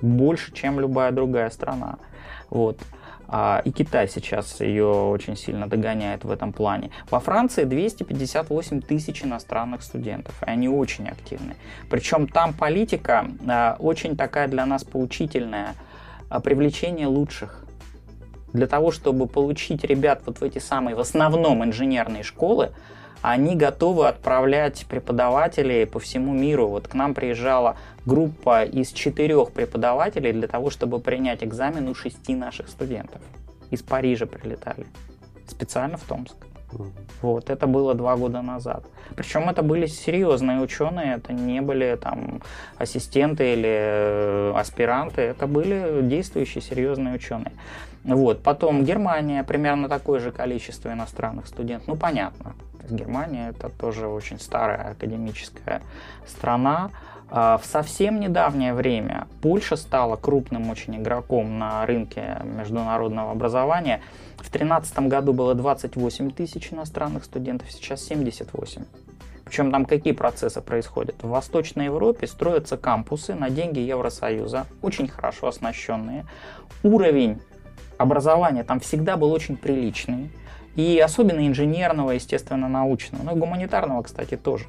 Больше, 0.00 0.52
чем 0.52 0.80
любая 0.80 1.10
другая 1.10 1.50
страна. 1.50 1.96
Вот. 2.50 2.78
А, 3.28 3.60
и 3.64 3.70
Китай 3.70 4.08
сейчас 4.08 4.60
ее 4.60 4.86
очень 4.86 5.36
сильно 5.36 5.66
догоняет 5.66 6.24
в 6.24 6.30
этом 6.30 6.52
плане. 6.52 6.90
Во 7.10 7.20
Франции 7.20 7.64
258 7.64 8.80
тысяч 8.82 9.24
иностранных 9.24 9.82
студентов, 9.82 10.34
и 10.42 10.50
они 10.50 10.68
очень 10.68 11.08
активны. 11.08 11.56
Причем 11.90 12.28
там 12.28 12.52
политика 12.52 13.26
а, 13.48 13.76
очень 13.78 14.16
такая 14.16 14.48
для 14.48 14.64
нас 14.66 14.84
поучительная, 14.84 15.74
а, 16.28 16.40
привлечение 16.40 17.06
лучших. 17.06 17.64
Для 18.52 18.66
того, 18.66 18.90
чтобы 18.90 19.26
получить 19.26 19.84
ребят 19.84 20.22
вот 20.24 20.38
в 20.38 20.42
эти 20.42 20.58
самые, 20.58 20.94
в 20.94 21.00
основном 21.00 21.64
инженерные 21.64 22.22
школы, 22.22 22.72
они 23.22 23.56
готовы 23.56 24.08
отправлять 24.08 24.86
преподавателей 24.86 25.86
по 25.86 25.98
всему 25.98 26.32
миру. 26.32 26.68
Вот 26.68 26.88
к 26.88 26.94
нам 26.94 27.14
приезжала 27.14 27.76
группа 28.04 28.64
из 28.64 28.92
четырех 28.92 29.52
преподавателей 29.52 30.32
для 30.32 30.48
того, 30.48 30.70
чтобы 30.70 31.00
принять 31.00 31.42
экзамен 31.42 31.88
у 31.88 31.94
шести 31.94 32.34
наших 32.34 32.68
студентов. 32.68 33.20
Из 33.70 33.82
Парижа 33.82 34.26
прилетали. 34.26 34.86
Специально 35.48 35.96
в 35.96 36.04
Томск. 36.04 36.36
Вот, 37.22 37.48
это 37.48 37.66
было 37.66 37.94
два 37.94 38.16
года 38.16 38.42
назад. 38.42 38.84
Причем 39.14 39.48
это 39.48 39.62
были 39.62 39.86
серьезные 39.86 40.60
ученые, 40.60 41.14
это 41.14 41.32
не 41.32 41.60
были 41.60 41.96
там 42.00 42.42
ассистенты 42.76 43.52
или 43.54 43.68
э, 43.68 44.52
аспиранты, 44.54 45.22
это 45.22 45.46
были 45.46 46.00
действующие 46.02 46.60
серьезные 46.60 47.14
ученые. 47.14 47.52
Вот, 48.06 48.42
потом 48.42 48.84
Германия, 48.84 49.42
примерно 49.42 49.88
такое 49.88 50.20
же 50.20 50.30
количество 50.30 50.92
иностранных 50.92 51.48
студентов. 51.48 51.88
Ну, 51.88 51.96
понятно, 51.96 52.54
Германия 52.88 53.50
это 53.50 53.68
тоже 53.68 54.06
очень 54.06 54.38
старая 54.38 54.92
академическая 54.92 55.82
страна. 56.24 56.90
А, 57.28 57.58
в 57.58 57.66
совсем 57.66 58.20
недавнее 58.20 58.74
время 58.74 59.26
Польша 59.42 59.74
стала 59.74 60.14
крупным 60.14 60.70
очень 60.70 60.96
игроком 60.96 61.58
на 61.58 61.84
рынке 61.84 62.40
международного 62.44 63.32
образования. 63.32 64.00
В 64.36 64.50
2013 64.50 64.98
году 65.08 65.32
было 65.32 65.54
28 65.54 66.30
тысяч 66.30 66.72
иностранных 66.72 67.24
студентов, 67.24 67.72
сейчас 67.72 68.04
78. 68.04 68.84
Причем 69.44 69.70
там 69.70 69.84
какие 69.84 70.12
процессы 70.12 70.60
происходят? 70.60 71.22
В 71.22 71.28
Восточной 71.28 71.86
Европе 71.86 72.26
строятся 72.26 72.76
кампусы 72.76 73.34
на 73.34 73.48
деньги 73.50 73.78
Евросоюза, 73.78 74.66
очень 74.82 75.08
хорошо 75.08 75.48
оснащенные. 75.48 76.24
Уровень 76.82 77.40
образования 77.98 78.64
там 78.64 78.80
всегда 78.80 79.16
был 79.16 79.32
очень 79.32 79.56
приличный. 79.56 80.30
И 80.76 81.00
особенно 81.00 81.46
инженерного, 81.46 82.10
естественно, 82.10 82.68
научного, 82.68 83.22
ну 83.22 83.34
и 83.34 83.38
гуманитарного, 83.38 84.02
кстати, 84.02 84.36
тоже. 84.36 84.66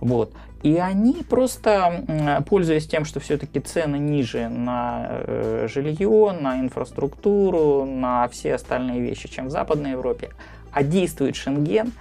Вот. 0.00 0.32
И 0.64 0.76
они 0.78 1.22
просто, 1.28 2.42
пользуясь 2.48 2.88
тем, 2.88 3.04
что 3.04 3.20
все-таки 3.20 3.60
цены 3.60 3.96
ниже 3.96 4.48
на 4.48 5.06
э, 5.08 5.68
жилье, 5.70 6.32
на 6.32 6.58
инфраструктуру, 6.58 7.84
на 7.84 8.26
все 8.28 8.54
остальные 8.54 9.00
вещи, 9.00 9.28
чем 9.28 9.46
в 9.46 9.50
Западной 9.50 9.92
Европе, 9.92 10.30
а 10.72 10.82
действует 10.82 11.36
Шенген, 11.36 11.92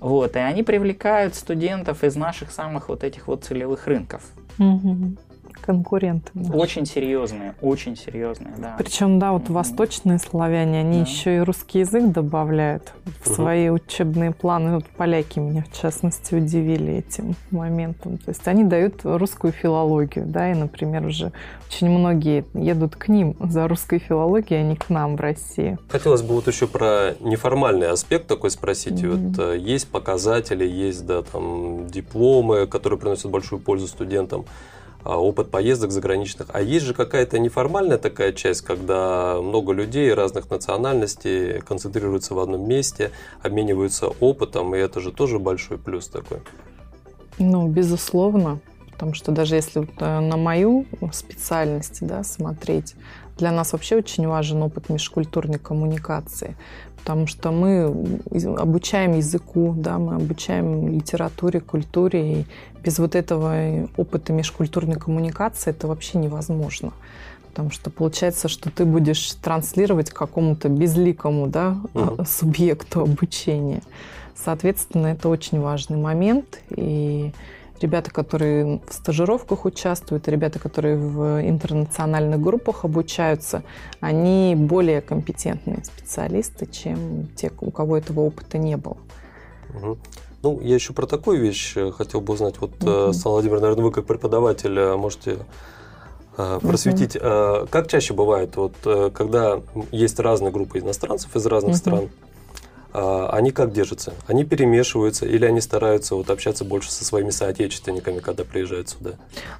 вот, 0.00 0.34
и 0.34 0.40
они 0.40 0.64
привлекают 0.64 1.36
студентов 1.36 2.02
из 2.02 2.16
наших 2.16 2.50
самых 2.50 2.88
вот 2.88 3.04
этих 3.04 3.28
вот 3.28 3.44
целевых 3.44 3.86
рынков. 3.86 4.22
Угу 4.58 5.16
конкуренты. 5.64 6.30
Очень 6.52 6.86
серьезные, 6.86 7.54
очень 7.60 7.96
серьезные, 7.96 8.54
да. 8.58 8.74
Причем, 8.78 9.18
да, 9.18 9.32
вот 9.32 9.48
восточные 9.48 10.18
славяне, 10.18 10.80
они 10.80 10.98
да. 11.02 11.08
еще 11.08 11.36
и 11.36 11.40
русский 11.40 11.80
язык 11.80 12.12
добавляют 12.12 12.92
в 13.22 13.28
угу. 13.28 13.34
свои 13.34 13.68
учебные 13.70 14.32
планы. 14.32 14.74
Вот 14.74 14.86
поляки 14.96 15.38
меня, 15.38 15.64
в 15.70 15.80
частности, 15.80 16.34
удивили 16.34 16.94
этим 16.94 17.34
моментом. 17.50 18.18
То 18.18 18.30
есть 18.30 18.46
они 18.46 18.64
дают 18.64 19.00
русскую 19.04 19.52
филологию, 19.52 20.26
да, 20.26 20.50
и, 20.50 20.54
например, 20.54 21.06
уже 21.06 21.32
очень 21.68 21.88
многие 21.88 22.44
едут 22.54 22.96
к 22.96 23.08
ним 23.08 23.36
за 23.40 23.66
русской 23.66 23.98
филологией, 23.98 24.60
а 24.60 24.62
не 24.62 24.76
к 24.76 24.90
нам 24.90 25.16
в 25.16 25.20
России. 25.20 25.78
Хотелось 25.88 26.22
бы 26.22 26.34
вот 26.34 26.46
еще 26.46 26.66
про 26.66 27.14
неформальный 27.20 27.88
аспект 27.88 28.26
такой 28.26 28.50
спросить. 28.50 29.00
mm 29.02 29.10
Вот 29.12 29.38
э, 29.38 29.58
есть 29.58 29.88
показатели, 29.88 30.66
есть, 30.66 31.06
да, 31.06 31.22
там, 31.22 31.86
дипломы, 31.86 32.66
которые 32.66 32.98
приносят 32.98 33.30
большую 33.30 33.60
пользу 33.60 33.86
студентам. 33.86 34.44
А, 35.04 35.18
опыт 35.18 35.50
поездок 35.50 35.90
заграничных. 35.90 36.48
А 36.52 36.60
есть 36.60 36.84
же 36.84 36.94
какая-то 36.94 37.38
неформальная 37.38 37.98
такая 37.98 38.32
часть, 38.32 38.62
когда 38.62 39.40
много 39.40 39.72
людей 39.72 40.12
разных 40.14 40.50
национальностей 40.50 41.60
концентрируются 41.60 42.34
в 42.34 42.38
одном 42.38 42.68
месте, 42.68 43.10
обмениваются 43.42 44.08
опытом, 44.08 44.74
и 44.74 44.78
это 44.78 45.00
же 45.00 45.12
тоже 45.12 45.38
большой 45.38 45.78
плюс 45.78 46.08
такой. 46.08 46.38
Ну, 47.38 47.68
безусловно, 47.68 48.60
потому 48.92 49.14
что 49.14 49.32
даже 49.32 49.56
если 49.56 49.80
вот 49.80 49.90
э, 49.98 50.20
на 50.20 50.36
мою 50.36 50.86
специальность 51.12 51.98
да, 52.06 52.22
смотреть, 52.22 52.94
для 53.38 53.50
нас 53.50 53.72
вообще 53.72 53.96
очень 53.96 54.26
важен 54.28 54.62
опыт 54.62 54.88
межкультурной 54.88 55.58
коммуникации, 55.58 56.56
потому 57.02 57.26
что 57.26 57.50
мы 57.50 57.92
обучаем 58.56 59.16
языку, 59.16 59.74
да, 59.76 59.98
мы 59.98 60.14
обучаем 60.14 60.88
литературе, 60.88 61.58
культуре, 61.60 62.32
и 62.32 62.44
без 62.84 63.00
вот 63.00 63.16
этого 63.16 63.88
опыта 63.96 64.32
межкультурной 64.32 64.94
коммуникации 64.94 65.70
это 65.70 65.88
вообще 65.88 66.18
невозможно. 66.18 66.92
Потому 67.48 67.70
что 67.70 67.90
получается, 67.90 68.46
что 68.46 68.70
ты 68.70 68.84
будешь 68.84 69.32
транслировать 69.32 70.10
какому-то 70.10 70.68
безликому 70.68 71.48
да, 71.48 71.76
угу. 71.92 72.24
субъекту 72.24 73.00
обучения. 73.00 73.82
Соответственно, 74.36 75.08
это 75.08 75.28
очень 75.28 75.60
важный 75.60 75.98
момент. 75.98 76.60
И 76.70 77.32
ребята, 77.82 78.10
которые 78.10 78.80
в 78.88 78.92
стажировках 78.92 79.64
участвуют, 79.64 80.28
ребята, 80.28 80.58
которые 80.58 80.96
в 80.96 81.40
интернациональных 81.46 82.40
группах 82.40 82.84
обучаются, 82.84 83.62
они 84.00 84.54
более 84.56 85.00
компетентные 85.00 85.84
специалисты, 85.84 86.66
чем 86.66 87.28
те, 87.36 87.50
у 87.60 87.70
кого 87.70 87.96
этого 87.96 88.20
опыта 88.20 88.58
не 88.58 88.76
было. 88.76 88.96
Угу. 89.74 89.98
Ну, 90.42 90.60
я 90.60 90.74
еще 90.74 90.92
про 90.92 91.06
такую 91.06 91.40
вещь 91.40 91.72
э, 91.76 91.92
хотел 91.92 92.20
бы 92.20 92.34
узнать. 92.34 92.58
Вот, 92.60 92.72
угу. 92.82 93.12
Сан 93.12 93.32
Владимир, 93.32 93.60
наверное, 93.60 93.84
вы 93.84 93.92
как 93.92 94.06
преподаватель 94.06 94.78
э, 94.78 94.96
можете 94.96 95.38
просветить. 96.34 97.14
Угу. 97.16 97.68
Как 97.70 97.88
чаще 97.88 98.14
бывает, 98.14 98.56
вот, 98.56 98.74
когда 99.12 99.60
есть 99.90 100.18
разные 100.18 100.50
группы 100.50 100.78
иностранцев 100.78 101.36
из 101.36 101.44
разных 101.44 101.72
угу. 101.72 101.78
стран, 101.78 102.08
они 102.92 103.50
как 103.52 103.72
держатся? 103.72 104.12
Они 104.26 104.44
перемешиваются 104.44 105.26
или 105.26 105.44
они 105.44 105.60
стараются 105.60 106.14
вот 106.14 106.30
общаться 106.30 106.64
больше 106.64 106.90
со 106.90 107.04
своими 107.04 107.30
соотечественниками, 107.30 108.20
когда 108.20 108.44
приезжают 108.44 108.88
сюда? 108.90 109.12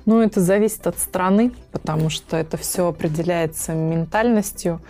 Ну, 0.04 0.20
это 0.20 0.40
зависит 0.40 0.86
от 0.86 0.98
страны, 0.98 1.52
потому 1.70 2.10
что 2.10 2.36
это 2.36 2.56
все 2.56 2.88
определяется 2.88 3.72
ментальностью. 3.72 4.80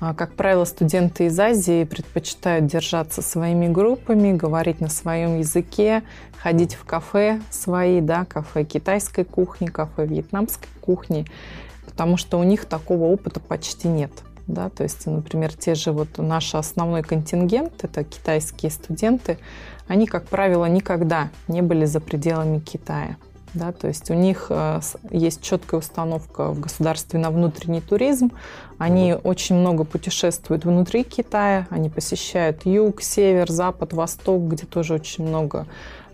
А, 0.00 0.14
как 0.14 0.32
правило, 0.32 0.64
студенты 0.64 1.26
из 1.26 1.38
Азии 1.38 1.84
предпочитают 1.84 2.66
держаться 2.66 3.20
своими 3.20 3.68
группами, 3.68 4.32
говорить 4.32 4.80
на 4.80 4.88
своем 4.88 5.38
языке, 5.38 6.02
ходить 6.42 6.74
в 6.74 6.84
кафе 6.84 7.42
свои, 7.50 8.00
да, 8.00 8.24
кафе 8.24 8.64
китайской 8.64 9.24
кухни, 9.24 9.66
кафе 9.66 10.06
вьетнамской 10.06 10.68
кухни, 10.80 11.26
потому 11.84 12.16
что 12.16 12.38
у 12.38 12.44
них 12.44 12.64
такого 12.64 13.04
опыта 13.04 13.40
почти 13.40 13.88
нет 13.88 14.10
да, 14.52 14.68
то 14.68 14.82
есть, 14.82 15.06
например, 15.06 15.52
те 15.54 15.74
же 15.74 15.92
вот 15.92 16.18
наш 16.18 16.54
основной 16.54 17.02
контингент, 17.02 17.84
это 17.84 18.04
китайские 18.04 18.70
студенты, 18.70 19.38
они, 19.88 20.06
как 20.06 20.24
правило, 20.26 20.66
никогда 20.66 21.30
не 21.48 21.62
были 21.62 21.84
за 21.84 22.00
пределами 22.00 22.60
Китая. 22.60 23.16
Да, 23.52 23.72
то 23.72 23.88
есть 23.88 24.08
у 24.10 24.14
них 24.14 24.46
э, 24.50 24.80
есть 25.10 25.42
четкая 25.42 25.80
установка 25.80 26.52
в 26.52 26.60
государстве 26.60 27.18
на 27.18 27.30
внутренний 27.30 27.80
туризм. 27.80 28.30
Они 28.78 29.10
mm 29.10 29.20
очень 29.24 29.56
много 29.56 29.82
путешествуют 29.84 30.64
внутри 30.64 31.02
Китая. 31.02 31.66
Они 31.70 31.90
посещают 31.90 32.64
юг, 32.64 33.02
север, 33.02 33.50
запад, 33.50 33.92
восток, 33.92 34.42
где 34.42 34.66
тоже 34.66 34.94
очень 34.94 35.26
много 35.26 35.66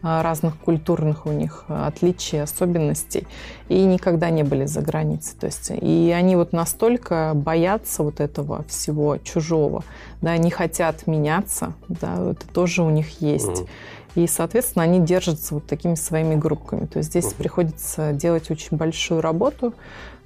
разных 0.03 0.59
культурных 0.59 1.27
у 1.27 1.33
них 1.33 1.65
отличий, 1.69 2.43
особенностей, 2.43 3.27
и 3.69 3.85
никогда 3.85 4.31
не 4.31 4.43
были 4.43 4.67
за 4.67 4.81
границей. 4.81 5.37
То 5.39 5.47
есть, 5.47 5.71
и 5.71 6.13
они 6.17 6.37
вот 6.37 6.53
настолько 6.53 7.33
боятся 7.35 8.03
вот 8.03 8.21
этого 8.21 8.65
всего 8.65 9.19
чужого, 9.19 9.85
да, 10.21 10.37
не 10.37 10.51
хотят 10.51 11.07
меняться, 11.07 11.73
да, 11.89 12.31
это 12.31 12.47
тоже 12.49 12.83
у 12.83 12.91
них 12.91 13.21
есть. 13.21 13.47
Mm-hmm. 13.47 13.69
И, 14.17 14.27
соответственно, 14.27 14.85
они 14.85 14.99
держатся 15.01 15.55
вот 15.55 15.67
такими 15.67 15.95
своими 15.95 16.37
группками. 16.37 16.87
То 16.87 16.99
есть 16.99 17.11
здесь 17.11 17.27
uh-huh. 17.27 17.37
приходится 17.37 18.13
делать 18.13 18.51
очень 18.51 18.79
большую 18.79 19.21
работу, 19.21 19.75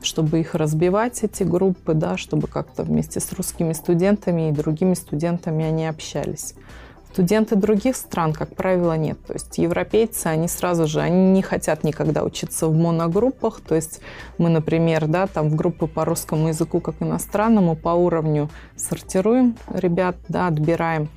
чтобы 0.00 0.38
их 0.38 0.54
разбивать, 0.54 1.24
эти 1.24 1.42
группы, 1.42 1.94
да, 1.94 2.16
чтобы 2.16 2.46
как-то 2.46 2.84
вместе 2.84 3.18
с 3.18 3.32
русскими 3.32 3.72
студентами 3.72 4.48
и 4.48 4.52
другими 4.52 4.94
студентами 4.94 5.64
они 5.64 5.88
общались. 5.88 6.54
Студенты 7.12 7.56
других 7.56 7.96
стран, 7.96 8.32
как 8.32 8.54
правило, 8.54 8.96
нет. 8.96 9.18
То 9.26 9.32
есть 9.32 9.58
европейцы, 9.58 10.28
они 10.28 10.46
сразу 10.46 10.86
же, 10.86 11.00
они 11.00 11.32
не 11.32 11.42
хотят 11.42 11.82
никогда 11.82 12.22
учиться 12.22 12.68
в 12.68 12.74
моногруппах. 12.74 13.60
То 13.60 13.74
есть 13.74 14.00
мы, 14.38 14.48
например, 14.48 15.06
да, 15.08 15.26
там 15.26 15.48
в 15.48 15.56
группы 15.56 15.88
по 15.88 16.04
русскому 16.04 16.48
языку 16.48 16.80
как 16.80 16.94
иностранному 17.00 17.74
по 17.74 17.90
уровню 17.90 18.48
сортируем 18.76 19.56
ребят, 19.74 20.16
да, 20.28 20.46
отбираем. 20.46 21.08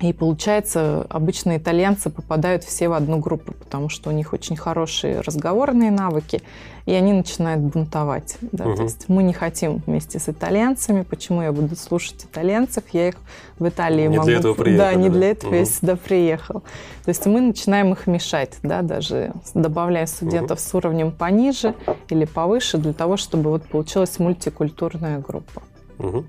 И 0.00 0.12
получается, 0.12 1.06
обычно 1.08 1.56
итальянцы 1.56 2.10
попадают 2.10 2.64
все 2.64 2.88
в 2.88 2.92
одну 2.92 3.18
группу, 3.18 3.54
потому 3.54 3.88
что 3.88 4.10
у 4.10 4.12
них 4.12 4.34
очень 4.34 4.54
хорошие 4.54 5.20
разговорные 5.20 5.90
навыки, 5.90 6.42
и 6.84 6.92
они 6.92 7.14
начинают 7.14 7.62
бунтовать. 7.62 8.36
Да? 8.52 8.66
Угу. 8.66 8.76
То 8.76 8.82
есть 8.82 9.08
мы 9.08 9.22
не 9.22 9.32
хотим 9.32 9.82
вместе 9.86 10.18
с 10.18 10.28
итальянцами. 10.28 11.02
Почему 11.02 11.40
я 11.40 11.50
буду 11.50 11.76
слушать 11.76 12.24
итальянцев? 12.24 12.84
Я 12.92 13.08
их 13.08 13.14
в 13.58 13.66
Италии 13.66 14.06
не 14.06 14.18
могу... 14.18 14.28
Для 14.28 14.38
этого 14.38 14.54
приехал, 14.62 14.84
да, 14.84 14.94
не 14.94 15.08
да? 15.08 15.14
для 15.14 15.30
этого 15.30 15.50
угу. 15.50 15.58
я 15.58 15.64
сюда 15.64 15.96
приехал. 15.96 16.60
То 17.04 17.08
есть 17.08 17.24
мы 17.24 17.40
начинаем 17.40 17.92
их 17.92 18.06
мешать, 18.06 18.58
да, 18.62 18.82
даже 18.82 19.32
добавляя 19.54 20.04
студентов 20.04 20.58
угу. 20.58 20.68
с 20.68 20.74
уровнем 20.74 21.10
пониже 21.10 21.74
или 22.10 22.26
повыше, 22.26 22.76
для 22.76 22.92
того, 22.92 23.16
чтобы 23.16 23.50
вот 23.50 23.64
получилась 23.64 24.18
мультикультурная 24.18 25.20
группа. 25.20 25.62
Угу. 25.98 26.24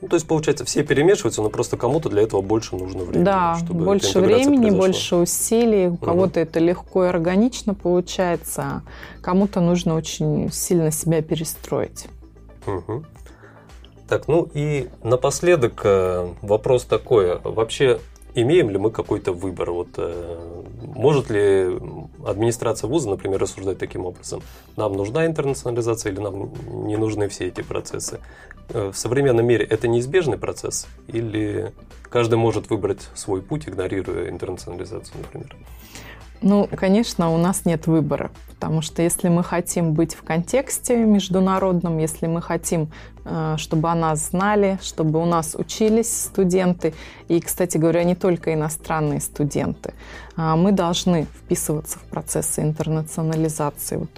Ну, 0.00 0.08
то 0.08 0.14
есть, 0.14 0.26
получается, 0.26 0.64
все 0.64 0.82
перемешиваются, 0.82 1.42
но 1.42 1.50
просто 1.50 1.76
кому-то 1.76 2.08
для 2.08 2.22
этого 2.22 2.40
больше 2.40 2.74
нужно 2.74 3.04
времени. 3.04 3.24
Да, 3.24 3.58
чтобы 3.62 3.84
больше 3.84 4.20
времени, 4.20 4.62
произошла. 4.62 4.78
больше 4.78 5.16
усилий. 5.16 5.86
У 5.88 5.92
угу. 5.92 6.04
кого-то 6.04 6.40
это 6.40 6.58
легко 6.58 7.04
и 7.04 7.08
органично 7.08 7.74
получается, 7.74 8.82
кому-то 9.20 9.60
нужно 9.60 9.94
очень 9.94 10.50
сильно 10.50 10.90
себя 10.90 11.20
перестроить. 11.20 12.06
Угу. 12.66 13.04
Так, 14.08 14.26
ну 14.26 14.48
и 14.54 14.88
напоследок 15.04 15.82
э, 15.84 16.28
вопрос 16.42 16.84
такой. 16.84 17.38
Вообще, 17.44 18.00
имеем 18.34 18.70
ли 18.70 18.78
мы 18.78 18.90
какой-то 18.90 19.32
выбор? 19.32 19.70
Вот, 19.70 19.88
э, 19.96 20.62
может 20.94 21.30
ли 21.30 21.78
администрация 22.24 22.88
вуза, 22.88 23.10
например, 23.10 23.40
рассуждать 23.40 23.78
таким 23.78 24.06
образом? 24.06 24.42
Нам 24.76 24.92
нужна 24.94 25.26
интернационализация 25.26 26.12
или 26.12 26.20
нам 26.20 26.52
не 26.86 26.96
нужны 26.96 27.28
все 27.28 27.48
эти 27.48 27.62
процессы? 27.62 28.20
Э, 28.68 28.90
в 28.92 28.96
современном 28.96 29.46
мире 29.46 29.64
это 29.64 29.88
неизбежный 29.88 30.38
процесс? 30.38 30.86
Или 31.08 31.72
каждый 32.08 32.36
может 32.36 32.70
выбрать 32.70 33.08
свой 33.14 33.42
путь, 33.42 33.68
игнорируя 33.68 34.28
интернационализацию, 34.30 35.20
например? 35.20 35.56
Ну, 36.42 36.66
конечно, 36.74 37.34
у 37.34 37.36
нас 37.36 37.66
нет 37.66 37.86
выбора, 37.86 38.30
потому 38.48 38.80
что 38.80 39.02
если 39.02 39.28
мы 39.28 39.44
хотим 39.44 39.92
быть 39.92 40.14
в 40.14 40.22
контексте 40.22 40.96
международном, 40.96 41.98
если 41.98 42.26
мы 42.28 42.40
хотим, 42.40 42.90
э, 43.26 43.56
чтобы 43.58 43.90
о 43.90 43.94
нас 43.94 44.30
знали, 44.30 44.78
чтобы 44.80 45.20
у 45.20 45.26
нас 45.26 45.54
учились 45.54 46.10
студенты, 46.10 46.94
и, 47.28 47.40
кстати 47.40 47.76
говоря, 47.76 48.04
не 48.04 48.14
только 48.14 48.54
иностранные 48.54 49.20
студенты, 49.20 49.92
а 50.34 50.56
мы 50.56 50.72
должны 50.72 51.24
вписываться 51.24 51.98
в 51.98 52.02
процессы 52.04 52.62
интернационализации. 52.62 54.08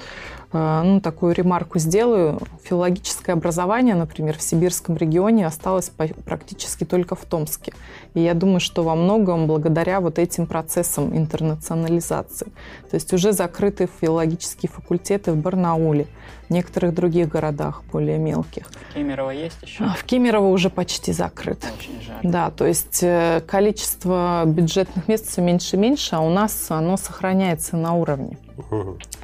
Э, 0.53 0.83
ну, 0.85 1.01
такую 1.01 1.35
ремарку 1.35 1.79
сделаю. 1.79 2.39
Филологическое 2.63 3.35
образование, 3.35 3.95
например, 3.95 4.37
в 4.37 4.43
сибирском 4.43 4.97
регионе 4.97 5.47
осталось 5.47 5.91
практически 6.25 6.85
только 6.85 7.15
в 7.15 7.25
Томске. 7.25 7.73
И 8.15 8.21
я 8.21 8.35
думаю, 8.35 8.61
что 8.61 8.83
во 8.83 8.95
многом 8.95 9.47
благодаря 9.47 10.01
вот 10.01 10.19
этим 10.19 10.47
процессам 10.47 11.17
интернационализации. 11.17 12.47
То 12.91 12.95
есть 12.95 13.13
уже 13.13 13.33
закрыты 13.33 13.89
филологические 14.01 14.71
факультеты 14.71 15.33
в 15.33 15.37
Барнауле, 15.37 16.07
в 16.49 16.51
некоторых 16.53 16.95
других 16.95 17.29
городах, 17.29 17.83
более 17.91 18.19
мелких. 18.19 18.67
В 18.91 18.95
Кемерово 18.95 19.31
есть 19.31 19.63
еще? 19.63 19.85
А, 19.85 19.95
в 19.95 20.05
Кемерово 20.05 20.49
уже 20.49 20.69
почти 20.69 21.13
закрыто. 21.13 21.69
Очень 21.79 22.03
жаль. 22.03 22.19
Да, 22.23 22.51
то 22.51 22.67
есть 22.67 23.03
э, 23.03 23.43
количество 23.47 24.43
бюджетных 24.47 25.09
мест 25.09 25.29
все 25.29 25.41
меньше 25.41 25.77
и 25.77 25.79
меньше, 25.79 26.17
а 26.17 26.21
у 26.21 26.31
нас 26.31 26.71
оно 26.71 26.97
сохраняется 26.97 27.77
на 27.77 27.95
уровне. 27.95 28.37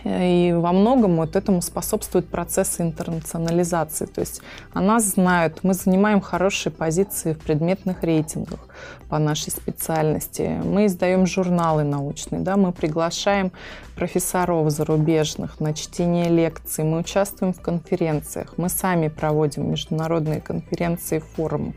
И 0.05 0.55
во 0.57 0.73
многом 0.73 1.17
вот 1.17 1.37
этому 1.37 1.63
способствует 1.63 2.29
процесс 2.29 2.81
интернационализации. 2.81 4.07
То 4.07 4.21
есть 4.21 4.41
о 4.73 4.81
нас 4.81 5.05
знают, 5.05 5.61
мы 5.63 5.75
занимаем 5.75 6.21
хорошие 6.21 6.73
позиции 6.73 7.33
в 7.33 7.39
предметных 7.39 8.03
рейтингах 8.03 8.61
по 9.09 9.19
нашей 9.19 9.51
специальности. 9.51 10.61
Мы 10.65 10.87
издаем 10.87 11.27
журналы 11.27 11.83
научные, 11.83 12.43
да, 12.43 12.57
мы 12.57 12.73
приглашаем 12.73 13.53
профессоров 13.97 14.71
зарубежных 14.71 15.61
на 15.61 15.75
чтение 15.75 16.29
лекций, 16.29 16.85
мы 16.85 16.99
участвуем 16.99 17.53
в 17.53 17.61
конференциях, 17.61 18.55
мы 18.57 18.69
сами 18.69 19.09
проводим 19.09 19.71
международные 19.71 20.41
конференции, 20.41 21.19
форумы. 21.19 21.75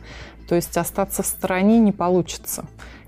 То 0.47 0.55
есть 0.55 0.77
остаться 0.77 1.23
в 1.23 1.25
стороне 1.25 1.79
не 1.79 1.93
получится. 1.93 2.65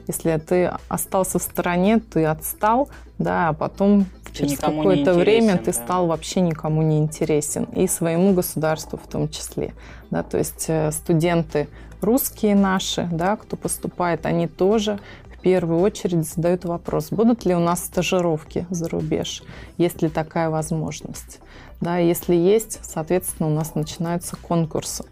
Если 0.07 0.37
ты 0.37 0.71
остался 0.89 1.39
в 1.39 1.43
стороне, 1.43 1.99
ты 1.99 2.25
отстал, 2.25 2.89
да, 3.17 3.49
а 3.49 3.53
потом 3.53 4.05
через 4.33 4.57
какое-то 4.57 5.13
время 5.13 5.57
ты 5.57 5.71
да. 5.71 5.73
стал 5.73 6.07
вообще 6.07 6.41
никому 6.41 6.81
не 6.81 6.99
интересен, 6.99 7.65
и 7.75 7.87
своему 7.87 8.33
государству 8.33 8.99
в 9.01 9.07
том 9.07 9.29
числе. 9.29 9.73
Да, 10.09 10.23
то 10.23 10.37
есть 10.37 10.65
э, 10.67 10.91
студенты 10.91 11.67
русские 12.01 12.55
наши, 12.55 13.07
да, 13.11 13.35
кто 13.37 13.55
поступает, 13.55 14.25
они 14.25 14.47
тоже 14.47 14.99
в 15.35 15.39
первую 15.39 15.79
очередь 15.79 16.27
задают 16.27 16.65
вопрос, 16.65 17.09
будут 17.09 17.45
ли 17.45 17.55
у 17.55 17.59
нас 17.59 17.83
стажировки 17.85 18.65
за 18.69 18.87
рубеж, 18.89 19.43
есть 19.77 20.01
ли 20.01 20.09
такая 20.09 20.49
возможность. 20.49 21.39
Да, 21.81 21.97
если 21.97 22.35
есть, 22.35 22.79
соответственно, 22.81 23.49
у 23.49 23.53
нас 23.53 23.75
начинаются 23.75 24.37
конкурсы. 24.37 25.03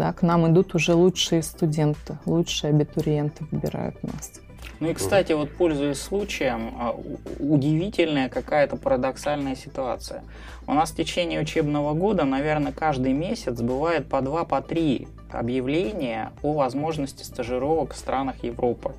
Да, 0.00 0.14
к 0.14 0.22
нам 0.22 0.50
идут 0.50 0.74
уже 0.74 0.94
лучшие 0.94 1.42
студенты, 1.42 2.16
лучшие 2.24 2.70
абитуриенты 2.70 3.44
выбирают 3.50 4.02
нас. 4.02 4.40
Ну 4.80 4.88
и, 4.88 4.94
кстати, 4.94 5.32
вот 5.32 5.50
пользуясь 5.50 6.00
случаем, 6.00 6.72
а, 6.78 6.96
удивительная 7.38 8.30
какая-то 8.30 8.76
парадоксальная 8.76 9.56
ситуация. 9.56 10.24
У 10.66 10.72
нас 10.72 10.92
в 10.92 10.96
течение 10.96 11.38
учебного 11.38 11.92
года, 11.92 12.24
наверное, 12.24 12.72
каждый 12.72 13.12
месяц 13.12 13.60
бывает 13.60 14.08
по 14.08 14.22
два, 14.22 14.46
по 14.46 14.62
три 14.62 15.06
объявления 15.30 16.32
о 16.42 16.54
возможности 16.54 17.22
стажировок 17.22 17.92
в 17.92 17.98
странах 17.98 18.42
Европы, 18.42 18.94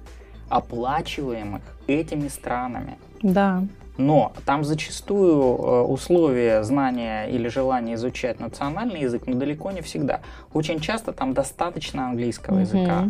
оплачиваемых 0.50 1.64
этими 1.88 2.28
странами. 2.28 3.00
Да. 3.24 3.64
Но 3.98 4.34
там 4.46 4.64
зачастую 4.64 5.58
э, 5.58 5.82
условия 5.82 6.64
знания 6.64 7.26
или 7.26 7.48
желания 7.48 7.96
изучать 7.96 8.40
национальный 8.40 9.02
язык, 9.02 9.24
но 9.28 9.36
далеко 9.36 9.72
не 9.72 9.82
всегда. 9.82 10.22
Очень 10.54 10.80
часто 10.80 11.12
там 11.12 11.34
достаточно 11.34 12.08
английского 12.08 12.56
угу. 12.56 12.62
языка. 12.62 13.10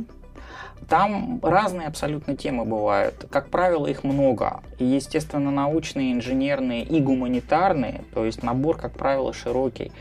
Там 0.89 1.39
разные 1.43 1.87
абсолютно 1.87 2.35
темы 2.35 2.65
бывают. 2.65 3.25
Как 3.29 3.49
правило, 3.49 3.87
их 3.87 4.03
много. 4.03 4.61
И, 4.79 4.83
естественно, 4.83 5.51
научные, 5.51 6.11
инженерные 6.11 6.83
и 6.83 6.99
гуманитарные, 6.99 8.01
то 8.13 8.25
есть 8.25 8.43
набор, 8.43 8.77
как 8.77 8.93
правило, 8.93 9.31
широкий. 9.31 9.91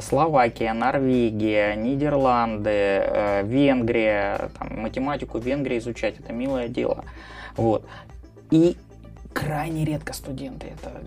Словакия, 0.00 0.72
Норвегия, 0.72 1.74
Нидерланды, 1.74 2.70
э, 2.70 3.42
Венгрия, 3.44 4.50
там, 4.58 4.80
математику 4.80 5.38
Венгрии 5.38 5.78
изучать 5.78 6.18
это 6.18 6.32
милое 6.32 6.68
дело. 6.68 7.04
Вот. 7.56 7.84
И 8.50 8.76
крайне 9.32 9.84
редко 9.84 10.12
студенты 10.12 10.68
это 10.68 11.02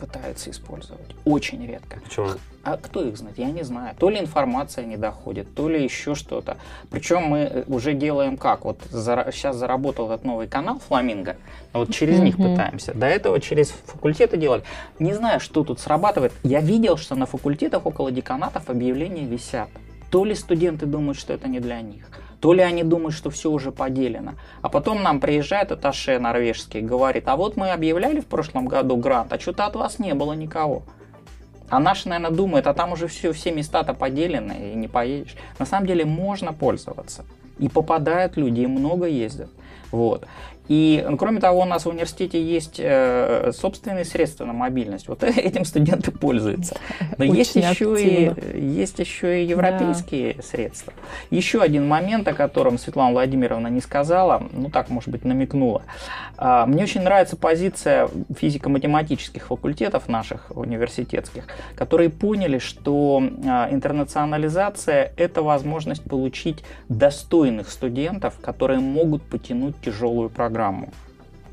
пытаются 0.00 0.50
использовать. 0.50 1.14
Очень 1.24 1.66
редко. 1.66 2.00
Почему? 2.02 2.28
А 2.62 2.76
кто 2.76 3.04
их 3.04 3.16
знает? 3.16 3.38
Я 3.38 3.50
не 3.50 3.62
знаю. 3.62 3.94
То 3.98 4.08
ли 4.08 4.18
информация 4.18 4.84
не 4.84 4.96
доходит, 4.96 5.54
то 5.54 5.68
ли 5.68 5.82
еще 5.82 6.14
что-то. 6.14 6.56
Причем 6.90 7.24
мы 7.24 7.38
э, 7.38 7.64
уже 7.68 7.92
делаем 7.92 8.36
как? 8.36 8.64
Вот 8.64 8.80
за, 8.90 9.28
сейчас 9.32 9.56
заработал 9.56 10.10
этот 10.10 10.24
новый 10.24 10.48
канал 10.48 10.80
Фламинго, 10.88 11.36
вот 11.72 11.92
через 11.92 12.18
них 12.18 12.36
пытаемся. 12.36 12.94
До 12.94 13.06
этого 13.06 13.40
через 13.40 13.68
факультеты 13.68 14.36
делали. 14.36 14.62
Не 14.98 15.12
знаю, 15.12 15.38
что 15.40 15.64
тут 15.64 15.80
срабатывает. 15.80 16.32
Я 16.42 16.60
видел, 16.60 16.96
что 16.96 17.14
на 17.14 17.26
факультетах 17.26 17.84
около 17.84 18.10
деканатов 18.10 18.70
объявления 18.70 19.24
висят. 19.24 19.68
То 20.10 20.24
ли 20.24 20.34
студенты 20.34 20.86
думают, 20.86 21.18
что 21.18 21.32
это 21.32 21.46
не 21.46 21.60
для 21.60 21.80
них, 21.80 22.08
то 22.40 22.52
ли 22.54 22.62
они 22.62 22.82
думают, 22.82 23.14
что 23.14 23.30
все 23.30 23.50
уже 23.50 23.70
поделено. 23.70 24.34
А 24.62 24.68
потом 24.68 25.02
нам 25.02 25.20
приезжает 25.20 25.72
Аташе 25.72 26.18
норвежский 26.18 26.80
и 26.80 26.82
говорит, 26.82 27.28
а 27.28 27.36
вот 27.36 27.56
мы 27.56 27.70
объявляли 27.70 28.20
в 28.20 28.26
прошлом 28.26 28.66
году 28.66 28.96
грант, 28.96 29.32
а 29.32 29.38
что-то 29.38 29.66
от 29.66 29.76
вас 29.76 29.98
не 29.98 30.14
было 30.14 30.32
никого. 30.32 30.82
А 31.68 31.78
наши, 31.78 32.08
наверное, 32.08 32.36
думают, 32.36 32.66
а 32.66 32.74
там 32.74 32.92
уже 32.92 33.06
все, 33.06 33.32
все 33.32 33.52
места-то 33.52 33.94
поделены 33.94 34.72
и 34.72 34.74
не 34.74 34.88
поедешь. 34.88 35.36
На 35.58 35.66
самом 35.66 35.86
деле 35.86 36.04
можно 36.04 36.52
пользоваться. 36.52 37.24
И 37.58 37.68
попадают 37.68 38.36
люди, 38.36 38.60
и 38.62 38.66
много 38.66 39.06
ездят. 39.06 39.50
Вот. 39.92 40.26
И, 40.70 41.04
кроме 41.18 41.40
того, 41.40 41.62
у 41.62 41.64
нас 41.64 41.84
в 41.84 41.88
университете 41.88 42.40
есть 42.40 42.76
э, 42.78 43.50
собственные 43.52 44.04
средства 44.04 44.44
на 44.44 44.52
мобильность. 44.52 45.08
Вот 45.08 45.24
этим 45.24 45.64
студенты 45.64 46.12
пользуются. 46.12 46.76
Но 47.18 47.24
есть 47.24 47.56
еще, 47.56 48.00
и, 48.00 48.32
есть 48.56 49.00
еще 49.00 49.42
и 49.42 49.46
европейские 49.46 50.34
да. 50.34 50.42
средства. 50.44 50.92
Еще 51.30 51.60
один 51.60 51.88
момент, 51.88 52.28
о 52.28 52.34
котором 52.34 52.78
Светлана 52.78 53.10
Владимировна 53.10 53.66
не 53.66 53.80
сказала, 53.80 54.44
ну 54.52 54.70
так, 54.70 54.90
может 54.90 55.08
быть, 55.08 55.24
намекнула. 55.24 55.82
А, 56.36 56.66
мне 56.66 56.84
очень 56.84 57.02
нравится 57.02 57.36
позиция 57.36 58.08
физико-математических 58.38 59.46
факультетов 59.48 60.08
наших 60.08 60.52
университетских, 60.56 61.48
которые 61.74 62.10
поняли, 62.10 62.58
что 62.58 63.20
а, 63.44 63.68
интернационализация– 63.72 65.12
это 65.16 65.42
возможность 65.42 66.04
получить 66.04 66.62
достойных 66.88 67.70
студентов, 67.70 68.34
которые 68.40 68.78
могут 68.78 69.24
потянуть 69.24 69.74
тяжелую 69.80 70.30
программу 70.30 70.59
программу. 70.60 70.90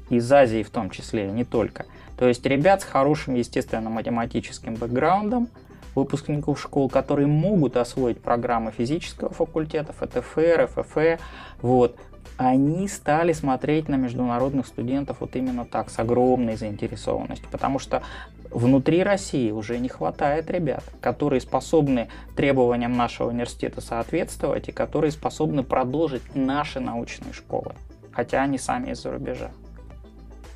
Из 0.09 0.31
Азии 0.31 0.63
в 0.63 0.69
том 0.69 0.89
числе, 0.89 1.31
не 1.31 1.45
только. 1.45 1.85
То 2.17 2.27
есть 2.27 2.45
ребят 2.45 2.81
с 2.81 2.83
хорошим, 2.83 3.35
естественно, 3.35 3.89
математическим 3.89 4.75
бэкграундом, 4.75 5.47
выпускников 5.95 6.59
школ, 6.59 6.89
которые 6.89 7.27
могут 7.27 7.77
освоить 7.77 8.21
программы 8.21 8.71
физического 8.71 9.29
факультета, 9.29 9.93
ФТФР, 9.93 10.67
ФФ, 10.67 11.21
вот, 11.61 11.97
они 12.37 12.87
стали 12.87 13.33
смотреть 13.33 13.87
на 13.89 13.95
международных 13.95 14.67
студентов 14.67 15.17
вот 15.21 15.35
именно 15.35 15.65
так, 15.65 15.89
с 15.89 15.99
огромной 15.99 16.55
заинтересованностью, 16.55 17.47
потому 17.49 17.79
что 17.79 18.03
внутри 18.51 19.03
России 19.03 19.51
уже 19.51 19.79
не 19.79 19.89
хватает 19.89 20.51
ребят, 20.51 20.83
которые 21.01 21.41
способны 21.41 22.09
требованиям 22.35 22.95
нашего 22.95 23.29
университета 23.29 23.81
соответствовать 23.81 24.69
и 24.69 24.71
которые 24.71 25.11
способны 25.11 25.63
продолжить 25.63 26.35
наши 26.35 26.79
научные 26.79 27.33
школы 27.33 27.73
хотя 28.17 28.41
они 28.41 28.57
сами 28.57 28.91
из-за 28.93 29.11
рубежа. 29.11 29.51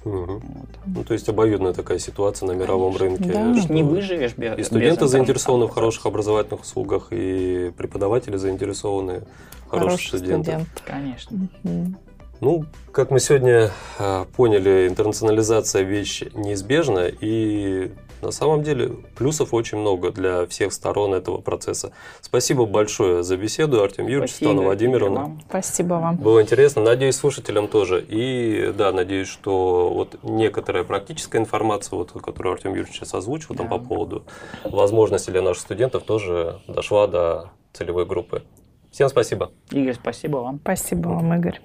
Угу. 0.03 0.15
Вот. 0.15 0.69
Ну, 0.87 1.03
то 1.03 1.13
есть 1.13 1.29
обоюдная 1.29 1.73
такая 1.73 1.99
ситуация 1.99 2.47
на 2.47 2.53
мировом 2.53 2.95
Конечно. 2.95 3.27
рынке. 3.27 3.31
Да. 3.31 3.61
Что 3.61 3.71
не 3.71 3.83
выживешь 3.83 4.35
без 4.35 4.57
И 4.57 4.63
студенты 4.63 5.05
без 5.05 5.11
заинтересованы 5.11 5.67
в 5.67 5.69
хороших 5.69 6.07
образовательных 6.07 6.61
услугах, 6.61 7.09
и 7.11 7.71
преподаватели 7.77 8.35
заинтересованы 8.35 9.21
в 9.67 9.69
хороших 9.69 10.07
студентах. 10.07 10.55
Студент. 10.55 10.83
Конечно. 10.83 11.37
Угу. 11.63 11.95
Ну, 12.39 12.65
как 12.91 13.11
мы 13.11 13.19
сегодня 13.19 13.69
э, 13.99 14.25
поняли, 14.35 14.87
интернационализация 14.87 15.83
вещь 15.83 16.23
неизбежна, 16.33 17.11
и 17.21 17.91
на 18.21 18.31
самом 18.31 18.63
деле 18.63 18.89
плюсов 19.15 19.53
очень 19.53 19.77
много 19.77 20.11
для 20.11 20.45
всех 20.47 20.73
сторон 20.73 21.13
этого 21.13 21.39
процесса. 21.39 21.91
Спасибо 22.21 22.65
большое 22.65 23.23
за 23.23 23.37
беседу, 23.37 23.83
Артем 23.83 24.07
Юрьевич, 24.07 24.31
Светлана 24.31 24.61
Владимировна. 24.63 25.39
Спасибо 25.49 25.95
вам. 25.95 26.17
Было 26.17 26.41
интересно. 26.41 26.81
Надеюсь, 26.81 27.15
слушателям 27.15 27.67
тоже. 27.67 28.03
И 28.07 28.73
да, 28.77 28.91
надеюсь, 28.91 29.27
что 29.27 29.89
вот 29.93 30.17
некоторая 30.23 30.83
практическая 30.83 31.39
информация, 31.39 31.97
вот, 31.97 32.11
которую 32.11 32.53
Артем 32.53 32.71
Юрьевич 32.71 32.95
сейчас 32.95 33.13
озвучил 33.13 33.55
да. 33.55 33.59
там 33.59 33.69
по 33.69 33.79
поводу 33.79 34.23
возможностей 34.63 35.31
для 35.31 35.41
наших 35.41 35.63
студентов, 35.63 36.03
тоже 36.03 36.61
дошла 36.67 37.07
до 37.07 37.51
целевой 37.73 38.05
группы. 38.05 38.43
Всем 38.91 39.07
спасибо. 39.09 39.51
Игорь, 39.71 39.95
спасибо 39.95 40.37
вам. 40.37 40.59
Спасибо 40.61 41.07
вам, 41.09 41.33
Игорь. 41.33 41.59